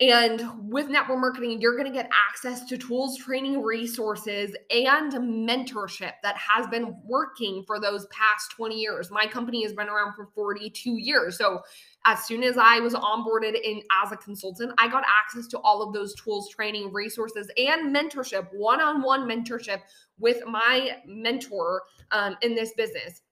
And 0.00 0.70
with 0.70 0.88
network 0.88 1.18
marketing, 1.18 1.60
you're 1.60 1.76
going 1.76 1.92
to 1.92 1.92
get 1.92 2.08
access 2.28 2.64
to 2.66 2.78
tools, 2.78 3.18
training, 3.18 3.62
resources, 3.62 4.54
and 4.70 5.12
mentorship 5.12 6.12
that 6.22 6.36
has 6.36 6.68
been 6.68 6.96
working 7.04 7.64
for 7.66 7.80
those 7.80 8.06
past 8.06 8.52
20 8.52 8.76
years. 8.76 9.10
My 9.10 9.26
company 9.26 9.64
has 9.64 9.72
been 9.72 9.88
around 9.88 10.14
for 10.14 10.28
42 10.36 10.98
years. 10.98 11.36
So, 11.36 11.62
as 12.04 12.24
soon 12.24 12.44
as 12.44 12.56
I 12.56 12.78
was 12.78 12.94
onboarded 12.94 13.60
in 13.60 13.82
as 14.04 14.12
a 14.12 14.16
consultant, 14.16 14.72
I 14.78 14.86
got 14.86 15.02
access 15.04 15.48
to 15.48 15.58
all 15.58 15.82
of 15.82 15.92
those 15.92 16.14
tools, 16.14 16.48
training, 16.48 16.92
resources, 16.92 17.50
and 17.58 17.94
mentorship, 17.94 18.46
one 18.52 18.80
on 18.80 19.02
one 19.02 19.28
mentorship 19.28 19.80
with 20.16 20.46
my 20.46 20.98
mentor 21.06 21.82
um, 22.12 22.36
in 22.42 22.54
this 22.54 22.72
business 22.76 23.22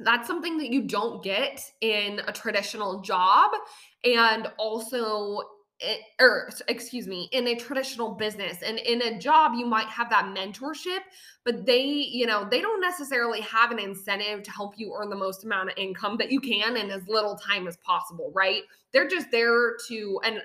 that's 0.00 0.28
something 0.28 0.58
that 0.58 0.70
you 0.70 0.82
don't 0.82 1.24
get 1.24 1.60
in 1.80 2.20
a 2.28 2.32
traditional 2.32 3.00
job 3.00 3.50
and 4.04 4.46
also 4.56 5.40
Eh, 5.80 5.96
er, 6.20 6.48
it, 6.48 6.60
or 6.60 6.66
excuse 6.68 7.06
me, 7.06 7.28
in 7.32 7.46
a 7.48 7.54
traditional 7.54 8.10
business 8.10 8.62
and 8.62 8.78
in 8.78 9.02
a 9.02 9.18
job, 9.18 9.52
you 9.54 9.64
might 9.64 9.86
have 9.86 10.10
that 10.10 10.24
mentorship, 10.36 11.00
but 11.44 11.64
they, 11.64 11.84
you 11.84 12.26
know, 12.26 12.48
they 12.50 12.60
don't 12.60 12.80
necessarily 12.80 13.40
have 13.42 13.70
an 13.70 13.78
incentive 13.78 14.42
to 14.42 14.50
help 14.50 14.74
you 14.76 14.92
earn 14.98 15.08
the 15.08 15.16
most 15.16 15.44
amount 15.44 15.70
of 15.70 15.78
income 15.78 16.16
that 16.16 16.32
you 16.32 16.40
can 16.40 16.76
in 16.76 16.90
as 16.90 17.06
little 17.06 17.36
time 17.36 17.68
as 17.68 17.76
possible, 17.76 18.32
right? 18.34 18.62
They're 18.92 19.08
just 19.08 19.30
there 19.30 19.76
to, 19.88 20.20
and 20.24 20.42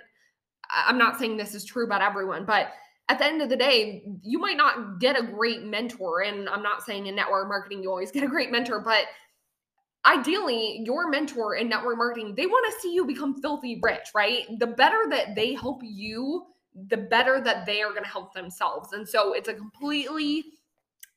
I'm 0.70 1.00
not 1.00 1.18
saying 1.18 1.38
this 1.38 1.56
is 1.56 1.66
true 1.66 1.86
about 1.86 2.04
everyone, 2.04 2.46
but 2.46 2.74
at 3.10 3.18
the 3.18 3.26
end 3.26 3.42
of 3.42 3.50
the 3.50 3.58
day, 3.58 4.04
you 4.22 4.40
might 4.40 4.58
not 4.58 5.00
get 5.00 5.20
a 5.20 5.24
great 5.24 5.64
mentor. 5.64 6.22
And 6.22 6.48
I'm 6.48 6.64
not 6.64 6.84
saying 6.84 7.08
in 7.08 7.16
network 7.16 7.48
marketing, 7.48 7.84
you 7.84 7.90
always 7.90 8.12
get 8.12 8.24
a 8.24 8.28
great 8.28 8.52
mentor, 8.52 8.80
but 8.80 9.06
ideally 10.06 10.82
your 10.86 11.10
mentor 11.10 11.56
in 11.56 11.70
network 11.70 11.98
marketing 11.98 12.34
they 12.36 12.46
want 12.46 12.66
to 12.74 12.80
see 12.82 12.94
you 12.94 13.06
become 13.06 13.42
filthy 13.42 13.80
rich 13.82 14.10
right? 14.14 14.46
The 14.60 14.68
better 14.68 15.06
that 15.10 15.36
they 15.36 15.54
help 15.54 15.82
you 15.84 16.46
the 16.90 16.98
better 16.98 17.40
that 17.42 17.66
they 17.66 17.82
are 17.82 17.92
going 17.92 18.04
to 18.04 18.10
help 18.10 18.34
themselves. 18.34 18.94
And 18.94 19.08
so 19.08 19.34
it's 19.34 19.48
a 19.50 19.54
completely 19.54 20.44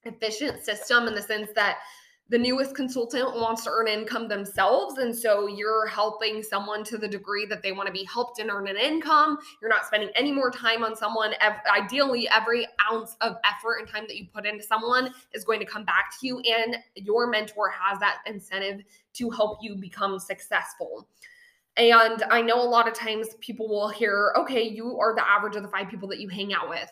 efficient 0.04 0.62
system 0.64 1.08
in 1.08 1.14
the 1.14 1.22
sense 1.22 1.48
that 1.54 1.78
the 2.28 2.38
newest 2.38 2.74
consultant 2.74 3.36
wants 3.36 3.62
to 3.62 3.70
earn 3.70 3.86
income 3.86 4.26
themselves. 4.26 4.98
And 4.98 5.16
so 5.16 5.46
you're 5.46 5.86
helping 5.86 6.42
someone 6.42 6.82
to 6.84 6.98
the 6.98 7.06
degree 7.06 7.46
that 7.46 7.62
they 7.62 7.70
want 7.70 7.86
to 7.86 7.92
be 7.92 8.04
helped 8.04 8.40
and 8.40 8.50
earn 8.50 8.66
an 8.66 8.76
income. 8.76 9.38
You're 9.62 9.70
not 9.70 9.86
spending 9.86 10.10
any 10.16 10.32
more 10.32 10.50
time 10.50 10.82
on 10.82 10.96
someone. 10.96 11.34
Ideally, 11.72 12.28
every 12.28 12.66
ounce 12.90 13.16
of 13.20 13.36
effort 13.44 13.76
and 13.78 13.88
time 13.88 14.06
that 14.08 14.16
you 14.16 14.26
put 14.34 14.44
into 14.44 14.64
someone 14.64 15.12
is 15.34 15.44
going 15.44 15.60
to 15.60 15.66
come 15.66 15.84
back 15.84 16.18
to 16.18 16.26
you. 16.26 16.40
And 16.40 16.78
your 16.96 17.28
mentor 17.28 17.70
has 17.70 18.00
that 18.00 18.18
incentive 18.26 18.82
to 19.14 19.30
help 19.30 19.58
you 19.62 19.76
become 19.76 20.18
successful. 20.18 21.08
And 21.76 22.24
I 22.30 22.42
know 22.42 22.60
a 22.60 22.66
lot 22.66 22.88
of 22.88 22.94
times 22.94 23.28
people 23.40 23.68
will 23.68 23.88
hear, 23.88 24.32
okay, 24.36 24.62
you 24.62 24.98
are 24.98 25.14
the 25.14 25.28
average 25.28 25.54
of 25.54 25.62
the 25.62 25.68
five 25.68 25.88
people 25.88 26.08
that 26.08 26.18
you 26.18 26.28
hang 26.28 26.52
out 26.52 26.68
with. 26.68 26.90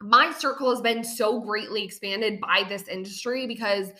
My 0.00 0.30
circle 0.30 0.70
has 0.70 0.80
been 0.80 1.02
so 1.02 1.40
greatly 1.40 1.82
expanded 1.82 2.40
by 2.40 2.64
this 2.68 2.86
industry 2.86 3.48
because 3.48 3.90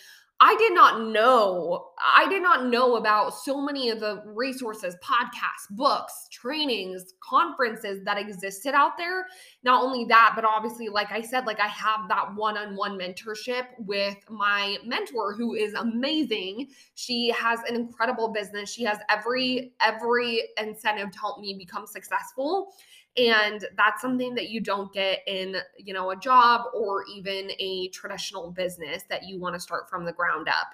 I 0.41 0.55
did 0.57 0.73
not 0.73 1.09
know. 1.09 1.89
I 2.17 2.29
did 2.29 2.43
not 2.43 2.67
know 2.67 2.95
about 2.95 3.35
so 3.35 3.61
many 3.61 3.91
of 3.91 3.99
the 3.99 4.23
resources, 4.25 4.95
podcasts, 5.03 5.67
books, 5.71 6.29
trainings, 6.31 7.15
conferences 7.21 8.05
that 8.05 8.19
existed 8.19 8.73
out 8.73 8.97
there. 8.97 9.27
Not 9.65 9.83
only 9.83 10.05
that, 10.05 10.35
but 10.37 10.45
obviously, 10.45 10.89
like 10.89 11.11
I 11.11 11.23
said, 11.23 11.45
like 11.45 11.59
I 11.59 11.67
have 11.67 12.09
that 12.09 12.37
one 12.37 12.57
on 12.57 12.77
one 12.77 12.97
mentorship 12.97 13.65
with 13.79 14.17
my 14.31 14.77
mentor 14.85 15.35
who 15.35 15.55
is 15.55 15.75
amazing. 15.75 16.69
She 16.95 17.31
has 17.31 17.59
an 17.69 17.75
incredible 17.75 18.29
business. 18.29 18.71
She 18.71 18.85
has 18.85 18.99
every, 19.11 19.73
every 19.81 20.43
incentive 20.57 21.11
to 21.11 21.19
help 21.19 21.41
me 21.41 21.55
become 21.59 21.85
successful 21.85 22.75
and 23.19 23.67
that's 23.77 24.01
something 24.01 24.35
that 24.35 24.49
you 24.49 24.61
don't 24.61 24.93
get 24.93 25.21
in 25.27 25.57
you 25.77 25.93
know 25.93 26.11
a 26.11 26.17
job 26.17 26.67
or 26.75 27.05
even 27.15 27.51
a 27.59 27.89
traditional 27.89 28.51
business 28.51 29.03
that 29.11 29.25
you 29.27 29.39
want 29.41 29.55
to 29.55 29.61
start 29.61 29.89
from 29.91 30.05
the 30.05 30.13
ground 30.13 30.49
up. 30.49 30.69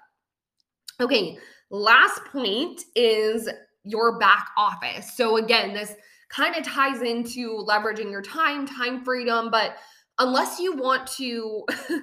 Okay 1.01 1.39
last 1.71 2.25
point 2.27 2.83
is 2.95 3.49
your 3.85 4.19
back 4.19 4.49
office. 4.57 5.17
So 5.17 5.37
again 5.37 5.75
this 5.75 5.95
kind 6.29 6.57
of 6.57 6.65
ties 6.65 7.03
into 7.03 7.65
leveraging 7.69 8.11
your 8.11 8.23
time 8.23 8.67
time 8.67 9.05
freedom 9.05 9.51
but 9.51 9.77
unless 10.19 10.59
you 10.59 10.75
want 10.75 11.07
to 11.07 11.65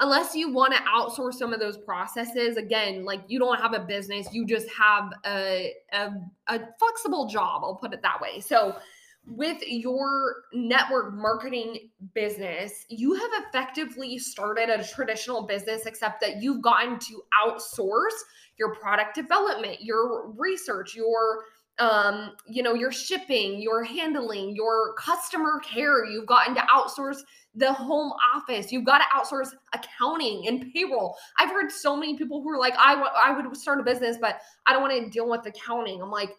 unless 0.00 0.34
you 0.34 0.52
want 0.52 0.72
to 0.72 0.80
outsource 0.80 1.34
some 1.34 1.52
of 1.52 1.60
those 1.60 1.76
processes 1.78 2.56
again 2.56 3.04
like 3.04 3.20
you 3.28 3.38
don't 3.38 3.60
have 3.60 3.74
a 3.74 3.80
business 3.80 4.32
you 4.32 4.46
just 4.46 4.68
have 4.70 5.12
a, 5.26 5.72
a, 5.92 6.10
a 6.48 6.60
flexible 6.78 7.26
job 7.28 7.62
i'll 7.62 7.76
put 7.76 7.92
it 7.92 8.02
that 8.02 8.20
way. 8.20 8.40
So 8.40 8.76
with 9.26 9.62
your 9.66 10.36
network 10.52 11.14
marketing 11.14 11.90
business, 12.14 12.86
you 12.88 13.14
have 13.14 13.30
effectively 13.46 14.18
started 14.18 14.70
a 14.70 14.82
traditional 14.82 15.46
business, 15.46 15.86
except 15.86 16.20
that 16.22 16.42
you've 16.42 16.62
gotten 16.62 16.98
to 16.98 17.22
outsource 17.44 18.16
your 18.58 18.74
product 18.76 19.14
development, 19.14 19.82
your 19.82 20.30
research, 20.32 20.94
your 20.94 21.44
um, 21.78 22.32
you 22.48 22.62
know, 22.62 22.74
your 22.74 22.90
shipping, 22.90 23.60
your 23.60 23.84
handling, 23.84 24.56
your 24.56 24.94
customer 24.94 25.60
care. 25.60 26.04
You've 26.04 26.26
gotten 26.26 26.54
to 26.56 26.60
outsource 26.62 27.18
the 27.54 27.72
home 27.72 28.12
office. 28.34 28.72
You've 28.72 28.84
got 28.84 28.98
to 28.98 29.04
outsource 29.16 29.50
accounting 29.72 30.48
and 30.48 30.72
payroll. 30.72 31.16
I've 31.38 31.50
heard 31.50 31.70
so 31.70 31.96
many 31.96 32.16
people 32.16 32.42
who 32.42 32.50
are 32.50 32.58
like, 32.58 32.74
I, 32.76 32.94
w- 32.94 33.12
I 33.24 33.32
would 33.32 33.56
start 33.56 33.80
a 33.80 33.84
business, 33.84 34.16
but 34.20 34.40
I 34.66 34.72
don't 34.72 34.82
want 34.82 35.04
to 35.04 35.08
deal 35.08 35.28
with 35.28 35.46
accounting. 35.46 36.02
I'm 36.02 36.10
like, 36.10 36.30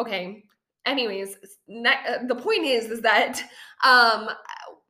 okay, 0.00 0.42
anyways 0.88 1.36
ne- 1.68 1.90
uh, 2.08 2.18
the 2.26 2.34
point 2.34 2.64
is 2.64 2.86
is 2.86 3.00
that 3.00 3.42
um 3.84 4.28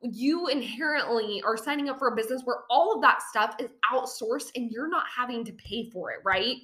you 0.01 0.47
inherently 0.47 1.41
are 1.45 1.57
signing 1.57 1.89
up 1.89 1.99
for 1.99 2.07
a 2.07 2.15
business 2.15 2.41
where 2.45 2.59
all 2.69 2.95
of 2.95 3.01
that 3.01 3.21
stuff 3.21 3.55
is 3.59 3.69
outsourced 3.93 4.51
and 4.55 4.71
you're 4.71 4.89
not 4.89 5.05
having 5.13 5.43
to 5.43 5.51
pay 5.53 5.89
for 5.89 6.11
it 6.11 6.19
right 6.23 6.57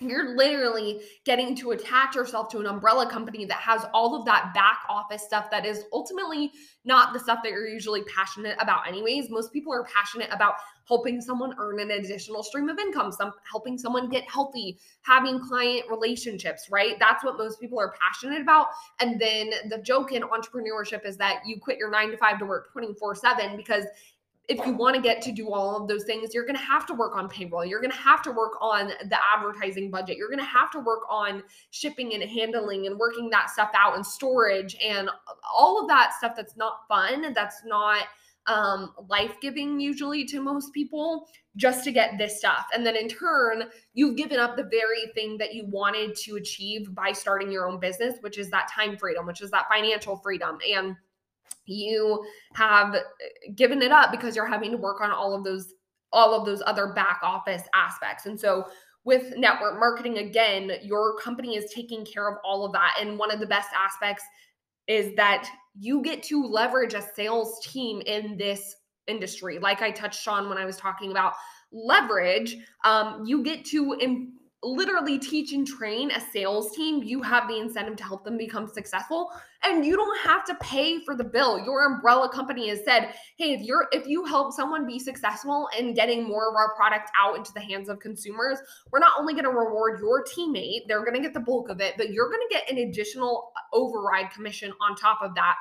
you're 0.00 0.36
literally 0.36 1.00
getting 1.24 1.56
to 1.56 1.72
attach 1.72 2.14
yourself 2.14 2.48
to 2.50 2.58
an 2.58 2.66
umbrella 2.66 3.10
company 3.10 3.44
that 3.44 3.58
has 3.58 3.84
all 3.92 4.14
of 4.14 4.24
that 4.26 4.52
back 4.54 4.80
office 4.88 5.22
stuff 5.22 5.50
that 5.50 5.66
is 5.66 5.84
ultimately 5.92 6.52
not 6.84 7.12
the 7.12 7.18
stuff 7.18 7.40
that 7.42 7.50
you're 7.50 7.66
usually 7.66 8.02
passionate 8.04 8.56
about 8.60 8.86
anyways. 8.86 9.28
Most 9.28 9.52
people 9.52 9.72
are 9.72 9.84
passionate 9.84 10.28
about 10.30 10.54
helping 10.86 11.20
someone 11.20 11.54
earn 11.58 11.80
an 11.80 11.90
additional 11.90 12.42
stream 12.42 12.68
of 12.68 12.78
income 12.78 13.12
some 13.12 13.32
helping 13.50 13.76
someone 13.76 14.08
get 14.08 14.24
healthy 14.30 14.78
having 15.02 15.40
client 15.40 15.84
relationships 15.90 16.68
right? 16.70 16.96
That's 16.98 17.24
what 17.24 17.36
most 17.36 17.60
people 17.60 17.78
are 17.78 17.92
passionate 18.00 18.40
about. 18.40 18.68
And 19.00 19.20
then 19.20 19.50
the 19.68 19.78
joke 19.78 20.12
in 20.12 20.22
entrepreneurship 20.22 21.04
is 21.04 21.16
that 21.16 21.42
you 21.44 21.60
quit 21.60 21.78
your 21.78 21.90
9 21.90 22.12
to 22.12 22.16
5 22.16 22.38
to 22.38 22.44
work 22.44 22.72
24 22.72 23.16
7 23.16 23.56
because 23.56 23.84
if 24.48 24.64
you 24.66 24.72
want 24.72 24.96
to 24.96 25.02
get 25.02 25.20
to 25.22 25.32
do 25.32 25.52
all 25.52 25.76
of 25.76 25.88
those 25.88 26.04
things, 26.04 26.32
you're 26.32 26.46
going 26.46 26.56
to 26.56 26.62
have 26.62 26.86
to 26.86 26.94
work 26.94 27.14
on 27.14 27.28
payroll. 27.28 27.66
You're 27.66 27.82
going 27.82 27.92
to 27.92 27.98
have 27.98 28.22
to 28.22 28.30
work 28.30 28.52
on 28.62 28.88
the 28.88 29.18
advertising 29.36 29.90
budget. 29.90 30.16
You're 30.16 30.30
going 30.30 30.38
to 30.38 30.44
have 30.44 30.70
to 30.70 30.80
work 30.80 31.02
on 31.10 31.42
shipping 31.70 32.14
and 32.14 32.22
handling 32.22 32.86
and 32.86 32.98
working 32.98 33.28
that 33.30 33.50
stuff 33.50 33.70
out 33.74 33.94
and 33.94 34.04
storage 34.04 34.74
and 34.82 35.10
all 35.54 35.80
of 35.80 35.88
that 35.88 36.14
stuff 36.14 36.32
that's 36.34 36.56
not 36.56 36.78
fun, 36.88 37.34
that's 37.34 37.62
not 37.66 38.04
um, 38.46 38.94
life 39.08 39.34
giving 39.42 39.78
usually 39.78 40.24
to 40.24 40.40
most 40.40 40.72
people 40.72 41.28
just 41.56 41.84
to 41.84 41.92
get 41.92 42.16
this 42.16 42.38
stuff. 42.38 42.66
And 42.72 42.86
then 42.86 42.96
in 42.96 43.08
turn, 43.08 43.64
you've 43.92 44.16
given 44.16 44.40
up 44.40 44.56
the 44.56 44.64
very 44.64 45.12
thing 45.14 45.36
that 45.38 45.54
you 45.54 45.66
wanted 45.66 46.16
to 46.24 46.36
achieve 46.36 46.94
by 46.94 47.12
starting 47.12 47.52
your 47.52 47.68
own 47.68 47.78
business, 47.78 48.14
which 48.22 48.38
is 48.38 48.48
that 48.50 48.70
time 48.74 48.96
freedom, 48.96 49.26
which 49.26 49.42
is 49.42 49.50
that 49.50 49.68
financial 49.68 50.16
freedom. 50.16 50.56
And 50.74 50.96
you 51.66 52.24
have 52.54 52.94
uh, 52.94 53.00
given 53.54 53.82
it 53.82 53.92
up 53.92 54.10
because 54.10 54.34
you're 54.34 54.46
having 54.46 54.70
to 54.70 54.76
work 54.76 55.00
on 55.00 55.10
all 55.10 55.34
of 55.34 55.44
those 55.44 55.74
all 56.12 56.34
of 56.34 56.46
those 56.46 56.62
other 56.64 56.94
back 56.94 57.20
office 57.22 57.62
aspects. 57.74 58.24
And 58.24 58.40
so 58.40 58.66
with 59.04 59.36
network 59.36 59.78
marketing 59.78 60.18
again, 60.18 60.72
your 60.82 61.18
company 61.18 61.56
is 61.56 61.70
taking 61.72 62.04
care 62.04 62.30
of 62.30 62.38
all 62.44 62.64
of 62.64 62.72
that 62.72 62.96
and 62.98 63.18
one 63.18 63.30
of 63.30 63.40
the 63.40 63.46
best 63.46 63.68
aspects 63.76 64.24
is 64.86 65.14
that 65.16 65.48
you 65.78 66.02
get 66.02 66.22
to 66.24 66.42
leverage 66.42 66.94
a 66.94 67.02
sales 67.14 67.60
team 67.64 68.00
in 68.06 68.38
this 68.38 68.74
industry. 69.06 69.58
Like 69.58 69.82
I 69.82 69.90
touched 69.90 70.26
on 70.26 70.48
when 70.48 70.58
I 70.58 70.64
was 70.64 70.76
talking 70.76 71.10
about 71.10 71.34
leverage, 71.72 72.56
um, 72.84 73.24
you 73.26 73.42
get 73.42 73.64
to 73.66 73.96
literally 74.62 75.18
teach 75.18 75.52
and 75.52 75.66
train 75.66 76.10
a 76.10 76.20
sales 76.20 76.74
team, 76.74 77.02
you 77.02 77.22
have 77.22 77.48
the 77.48 77.58
incentive 77.58 77.96
to 77.96 78.04
help 78.04 78.24
them 78.24 78.36
become 78.36 78.66
successful 78.66 79.30
and 79.62 79.84
you 79.84 79.96
don't 79.96 80.18
have 80.20 80.44
to 80.44 80.54
pay 80.56 81.04
for 81.04 81.14
the 81.14 81.24
bill. 81.24 81.64
Your 81.64 81.84
umbrella 81.86 82.28
company 82.28 82.68
has 82.68 82.84
said, 82.84 83.14
"Hey, 83.36 83.52
if 83.52 83.62
you're 83.62 83.86
if 83.92 84.06
you 84.06 84.24
help 84.24 84.52
someone 84.52 84.86
be 84.86 84.98
successful 84.98 85.68
in 85.78 85.94
getting 85.94 86.24
more 86.24 86.48
of 86.48 86.56
our 86.56 86.74
product 86.74 87.10
out 87.20 87.36
into 87.36 87.52
the 87.52 87.60
hands 87.60 87.88
of 87.88 88.00
consumers, 88.00 88.58
we're 88.90 88.98
not 88.98 89.18
only 89.18 89.32
going 89.32 89.44
to 89.44 89.50
reward 89.50 90.00
your 90.00 90.24
teammate, 90.24 90.86
they're 90.88 91.04
going 91.04 91.14
to 91.14 91.20
get 91.20 91.34
the 91.34 91.40
bulk 91.40 91.68
of 91.68 91.80
it, 91.80 91.94
but 91.96 92.10
you're 92.10 92.28
going 92.28 92.42
to 92.48 92.54
get 92.54 92.70
an 92.70 92.78
additional 92.78 93.52
uh, 93.56 93.76
override 93.76 94.30
commission 94.30 94.72
on 94.80 94.96
top 94.96 95.20
of 95.22 95.34
that." 95.36 95.56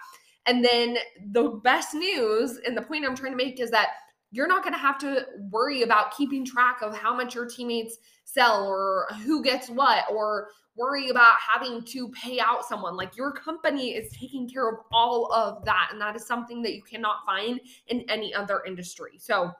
And 0.47 0.63
then 0.63 0.97
the 1.33 1.60
best 1.63 1.93
news 1.93 2.57
and 2.65 2.75
the 2.75 2.81
point 2.81 3.05
I'm 3.05 3.15
trying 3.15 3.33
to 3.33 3.38
make 3.38 3.60
is 3.60 3.69
that 3.71 3.89
you're 4.38 4.47
not 4.47 4.62
going 4.62 4.73
to 4.73 4.80
have 4.80 5.00
to 5.00 5.26
worry 5.50 5.82
about 5.82 6.15
keeping 6.15 6.45
track 6.45 6.84
of 6.84 6.95
how 6.95 7.12
much 7.15 7.34
your 7.34 7.47
teammates 7.47 7.97
sell 8.23 8.67
or 8.67 9.08
who 9.26 9.43
gets 9.43 9.67
what 9.67 10.04
or 10.12 10.50
worry 10.76 11.10
about 11.10 11.38
having 11.39 11.82
to 11.82 12.08
pay 12.10 12.39
out 12.39 12.63
someone. 12.63 12.95
Like 12.95 13.17
your 13.17 13.32
company 13.32 13.95
is 13.95 14.15
taking 14.15 14.47
care 14.47 14.69
of 14.69 14.76
all 14.91 15.34
of 15.34 15.65
that. 15.65 15.89
And 15.91 16.00
that 16.00 16.15
is 16.15 16.28
something 16.28 16.62
that 16.62 16.76
you 16.76 16.84
cannot 16.84 17.26
find 17.26 17.60
in 17.88 18.06
any 18.10 18.32
other 18.32 18.62
industry. 18.67 19.13
So, 19.17 19.52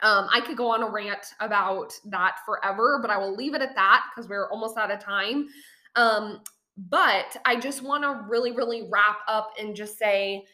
um, 0.00 0.28
I 0.32 0.42
could 0.46 0.56
go 0.56 0.70
on 0.70 0.84
a 0.84 0.88
rant 0.88 1.34
about 1.40 1.92
that 2.04 2.36
forever, 2.46 3.00
but 3.02 3.10
I 3.10 3.18
will 3.18 3.34
leave 3.34 3.54
it 3.54 3.62
at 3.62 3.74
that 3.74 4.04
because 4.08 4.30
we're 4.30 4.48
almost 4.48 4.76
out 4.76 4.92
of 4.92 5.00
time. 5.00 5.48
Um, 5.96 6.42
but 6.76 7.36
I 7.44 7.56
just 7.58 7.82
want 7.82 8.04
to 8.04 8.24
really, 8.28 8.52
really 8.52 8.88
wrap 8.88 9.18
up 9.26 9.54
and 9.58 9.74
just 9.74 9.98
say 9.98 10.44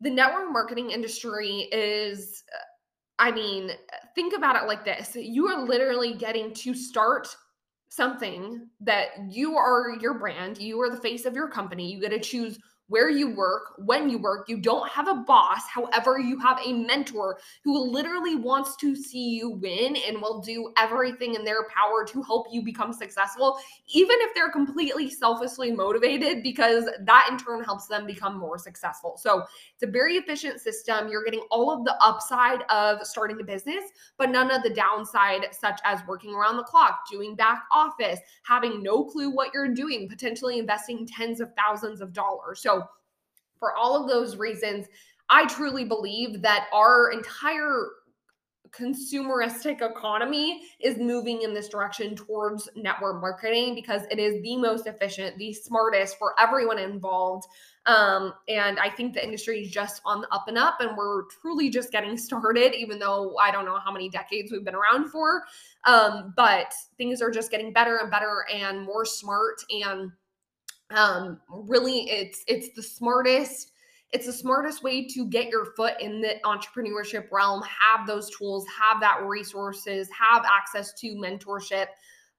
the 0.00 0.10
network 0.10 0.50
marketing 0.50 0.90
industry 0.90 1.68
is 1.70 2.42
I 3.20 3.30
mean, 3.30 3.70
think 4.14 4.34
about 4.34 4.56
it 4.56 4.66
like 4.66 4.84
this 4.84 5.14
you 5.14 5.46
are 5.46 5.62
literally 5.62 6.14
getting 6.14 6.52
to 6.54 6.74
start 6.74 7.28
something 7.90 8.66
that 8.80 9.08
you 9.28 9.56
are 9.56 9.96
your 10.00 10.14
brand, 10.14 10.58
you 10.58 10.80
are 10.80 10.90
the 10.90 10.96
face 10.96 11.26
of 11.26 11.34
your 11.34 11.48
company. 11.48 11.92
You 11.92 12.00
get 12.00 12.10
to 12.10 12.18
choose 12.18 12.58
where 12.90 13.08
you 13.08 13.32
work, 13.36 13.74
when 13.78 14.10
you 14.10 14.18
work. 14.18 14.48
You 14.48 14.58
don't 14.58 14.88
have 14.90 15.06
a 15.06 15.14
boss. 15.14 15.60
However, 15.72 16.18
you 16.18 16.38
have 16.40 16.58
a 16.64 16.72
mentor 16.72 17.38
who 17.62 17.80
literally 17.88 18.34
wants 18.34 18.74
to 18.76 18.96
see 18.96 19.28
you 19.28 19.50
win 19.50 19.96
and 20.08 20.20
will 20.20 20.40
do 20.40 20.72
everything 20.76 21.36
in 21.36 21.44
their 21.44 21.68
power 21.68 22.04
to 22.04 22.20
help 22.22 22.48
you 22.50 22.62
become 22.62 22.92
successful, 22.92 23.58
even 23.94 24.16
if 24.22 24.34
they're 24.34 24.50
completely 24.50 25.08
selfishly 25.08 25.70
motivated, 25.70 26.42
because 26.42 26.84
that 27.02 27.28
in 27.30 27.38
turn 27.38 27.62
helps 27.62 27.86
them 27.86 28.06
become 28.06 28.36
more 28.36 28.58
successful. 28.58 29.16
So 29.16 29.44
it's 29.72 29.84
a 29.84 29.86
very 29.86 30.16
efficient 30.16 30.60
system. 30.60 31.08
You're 31.08 31.24
getting 31.24 31.44
all 31.52 31.70
of 31.70 31.84
the 31.84 31.94
upside 32.04 32.62
of 32.70 33.06
starting 33.06 33.40
a 33.40 33.44
business, 33.44 33.84
but 34.18 34.30
none 34.30 34.50
of 34.50 34.64
the 34.64 34.70
downside, 34.70 35.46
such 35.52 35.80
as 35.84 36.00
working 36.08 36.34
around 36.34 36.56
the 36.56 36.64
clock, 36.64 37.02
doing 37.08 37.36
back 37.36 37.62
office, 37.70 38.18
having 38.42 38.82
no 38.82 39.04
clue 39.04 39.30
what 39.30 39.54
you're 39.54 39.72
doing, 39.72 40.08
potentially 40.08 40.58
investing 40.58 41.06
tens 41.06 41.40
of 41.40 41.52
thousands 41.54 42.00
of 42.00 42.12
dollars. 42.12 42.60
So 42.60 42.79
for 43.60 43.76
all 43.76 44.02
of 44.02 44.08
those 44.08 44.36
reasons, 44.36 44.86
I 45.28 45.46
truly 45.46 45.84
believe 45.84 46.42
that 46.42 46.66
our 46.72 47.12
entire 47.12 47.90
consumeristic 48.72 49.82
economy 49.82 50.62
is 50.80 50.96
moving 50.96 51.42
in 51.42 51.52
this 51.52 51.68
direction 51.68 52.14
towards 52.14 52.68
network 52.76 53.20
marketing 53.20 53.74
because 53.74 54.02
it 54.10 54.18
is 54.18 54.40
the 54.42 54.56
most 54.56 54.86
efficient, 54.86 55.36
the 55.38 55.52
smartest 55.52 56.18
for 56.18 56.34
everyone 56.38 56.78
involved. 56.78 57.46
Um, 57.86 58.32
and 58.48 58.78
I 58.78 58.88
think 58.88 59.14
the 59.14 59.24
industry 59.24 59.60
is 59.60 59.70
just 59.70 60.02
on 60.04 60.20
the 60.20 60.28
up 60.32 60.44
and 60.48 60.58
up, 60.58 60.80
and 60.80 60.96
we're 60.96 61.24
truly 61.40 61.70
just 61.70 61.90
getting 61.90 62.16
started, 62.16 62.74
even 62.74 62.98
though 62.98 63.36
I 63.38 63.50
don't 63.50 63.64
know 63.64 63.78
how 63.78 63.90
many 63.90 64.08
decades 64.08 64.52
we've 64.52 64.64
been 64.64 64.74
around 64.74 65.10
for. 65.10 65.42
Um, 65.84 66.34
but 66.36 66.72
things 66.98 67.22
are 67.22 67.30
just 67.30 67.50
getting 67.50 67.72
better 67.72 67.96
and 67.96 68.10
better 68.10 68.44
and 68.52 68.84
more 68.84 69.04
smart 69.04 69.56
and 69.70 70.12
um 70.94 71.40
really 71.48 72.10
it's 72.10 72.42
it's 72.46 72.70
the 72.74 72.82
smartest 72.82 73.72
it's 74.12 74.26
the 74.26 74.32
smartest 74.32 74.82
way 74.82 75.06
to 75.06 75.26
get 75.26 75.48
your 75.48 75.66
foot 75.76 75.94
in 76.00 76.20
the 76.20 76.34
entrepreneurship 76.44 77.30
realm 77.30 77.62
have 77.62 78.06
those 78.06 78.30
tools 78.36 78.66
have 78.66 79.00
that 79.00 79.22
resources 79.24 80.08
have 80.10 80.44
access 80.44 80.92
to 80.94 81.14
mentorship 81.14 81.86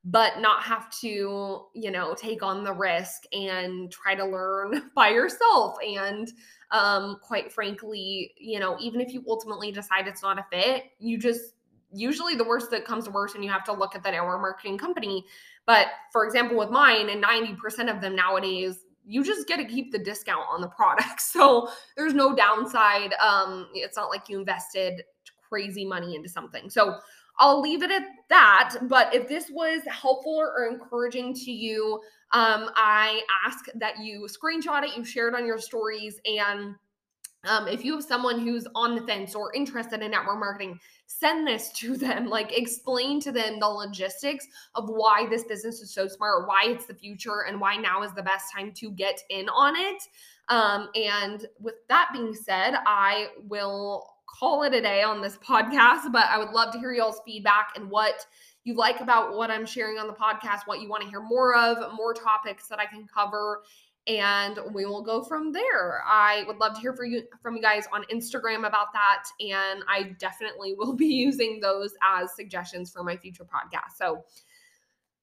but 0.03 0.39
not 0.39 0.63
have 0.63 0.89
to 0.99 1.65
you 1.75 1.91
know 1.91 2.15
take 2.15 2.41
on 2.41 2.63
the 2.63 2.73
risk 2.73 3.23
and 3.33 3.91
try 3.91 4.15
to 4.15 4.25
learn 4.25 4.89
by 4.95 5.09
yourself. 5.09 5.77
And 5.85 6.31
um 6.71 7.17
quite 7.21 7.51
frankly 7.51 8.33
you 8.37 8.59
know 8.59 8.77
even 8.79 9.01
if 9.01 9.13
you 9.13 9.23
ultimately 9.27 9.71
decide 9.71 10.07
it's 10.07 10.23
not 10.23 10.39
a 10.39 10.45
fit 10.51 10.85
you 10.99 11.17
just 11.17 11.53
usually 11.93 12.35
the 12.35 12.43
worst 12.45 12.71
that 12.71 12.85
comes 12.85 13.03
to 13.03 13.11
worst 13.11 13.35
and 13.35 13.43
you 13.43 13.51
have 13.51 13.65
to 13.65 13.73
look 13.73 13.93
at 13.93 14.03
that 14.03 14.11
network 14.11 14.39
marketing 14.39 14.77
company 14.77 15.25
but 15.65 15.87
for 16.11 16.25
example, 16.25 16.57
with 16.57 16.69
mine 16.69 17.09
and 17.09 17.23
90% 17.23 17.93
of 17.93 18.01
them 18.01 18.15
nowadays, 18.15 18.79
you 19.05 19.23
just 19.23 19.47
get 19.47 19.57
to 19.57 19.65
keep 19.65 19.91
the 19.91 19.99
discount 19.99 20.45
on 20.49 20.61
the 20.61 20.67
product. 20.67 21.21
So 21.31 21.69
there's 21.95 22.13
no 22.13 22.35
downside. 22.35 23.13
Um, 23.13 23.67
it's 23.73 23.97
not 23.97 24.09
like 24.09 24.27
you 24.27 24.39
invested 24.39 25.03
crazy 25.47 25.85
money 25.85 26.15
into 26.15 26.29
something. 26.29 26.69
So 26.69 26.97
I'll 27.39 27.61
leave 27.61 27.83
it 27.83 27.91
at 27.91 28.03
that. 28.29 28.75
But 28.83 29.13
if 29.15 29.27
this 29.27 29.49
was 29.49 29.81
helpful 29.87 30.35
or 30.35 30.67
encouraging 30.67 31.33
to 31.33 31.51
you, 31.51 32.01
um, 32.33 32.69
I 32.75 33.21
ask 33.45 33.65
that 33.75 33.99
you 33.99 34.27
screenshot 34.27 34.83
it, 34.83 34.95
you 34.95 35.03
share 35.03 35.27
it 35.27 35.35
on 35.35 35.45
your 35.45 35.57
stories, 35.57 36.19
and 36.25 36.75
um, 37.45 37.67
if 37.67 37.83
you 37.83 37.95
have 37.95 38.03
someone 38.03 38.39
who's 38.39 38.67
on 38.75 38.95
the 38.95 39.01
fence 39.01 39.33
or 39.33 39.53
interested 39.53 40.01
in 40.01 40.11
network 40.11 40.39
marketing, 40.39 40.79
send 41.07 41.47
this 41.47 41.71
to 41.77 41.97
them. 41.97 42.27
Like, 42.27 42.57
explain 42.57 43.19
to 43.21 43.31
them 43.31 43.59
the 43.59 43.67
logistics 43.67 44.47
of 44.75 44.89
why 44.89 45.27
this 45.29 45.43
business 45.43 45.81
is 45.81 45.93
so 45.93 46.07
smart, 46.07 46.47
why 46.47 46.63
it's 46.65 46.85
the 46.85 46.93
future, 46.93 47.45
and 47.47 47.59
why 47.59 47.77
now 47.77 48.03
is 48.03 48.13
the 48.13 48.23
best 48.23 48.53
time 48.53 48.71
to 48.73 48.91
get 48.91 49.21
in 49.29 49.49
on 49.49 49.75
it. 49.75 50.03
Um, 50.49 50.89
and 50.95 51.45
with 51.59 51.75
that 51.89 52.09
being 52.13 52.33
said, 52.33 52.75
I 52.85 53.27
will 53.47 54.05
call 54.27 54.63
it 54.63 54.73
a 54.73 54.81
day 54.81 55.01
on 55.01 55.21
this 55.21 55.37
podcast, 55.47 56.11
but 56.11 56.25
I 56.27 56.37
would 56.37 56.51
love 56.51 56.71
to 56.73 56.79
hear 56.79 56.93
y'all's 56.93 57.21
feedback 57.25 57.73
and 57.75 57.89
what 57.89 58.25
you 58.63 58.75
like 58.75 58.99
about 58.99 59.35
what 59.35 59.49
I'm 59.49 59.65
sharing 59.65 59.97
on 59.97 60.05
the 60.05 60.13
podcast, 60.13 60.61
what 60.65 60.81
you 60.81 60.87
want 60.89 61.03
to 61.03 61.09
hear 61.09 61.21
more 61.21 61.55
of, 61.55 61.93
more 61.95 62.13
topics 62.13 62.67
that 62.67 62.79
I 62.79 62.85
can 62.85 63.07
cover 63.07 63.63
and 64.07 64.59
we 64.73 64.85
will 64.85 65.03
go 65.03 65.23
from 65.23 65.51
there. 65.51 66.03
I 66.05 66.43
would 66.47 66.57
love 66.57 66.73
to 66.75 66.79
hear 66.79 66.93
from 66.93 67.11
you 67.11 67.23
from 67.41 67.55
you 67.55 67.61
guys 67.61 67.85
on 67.91 68.03
Instagram 68.13 68.67
about 68.67 68.87
that 68.93 69.25
and 69.39 69.83
I 69.87 70.15
definitely 70.19 70.73
will 70.77 70.93
be 70.93 71.07
using 71.07 71.59
those 71.59 71.93
as 72.03 72.35
suggestions 72.35 72.91
for 72.91 73.03
my 73.03 73.15
future 73.17 73.45
podcast. 73.45 73.97
So 73.97 74.23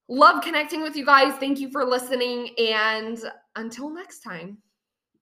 love 0.09 0.43
connecting 0.43 0.83
with 0.83 0.97
you 0.97 1.05
guys. 1.05 1.35
Thank 1.39 1.59
you 1.61 1.71
for 1.71 1.85
listening 1.85 2.51
and 2.59 3.19
until 3.57 3.91
next 3.91 4.21
time. 4.21 4.59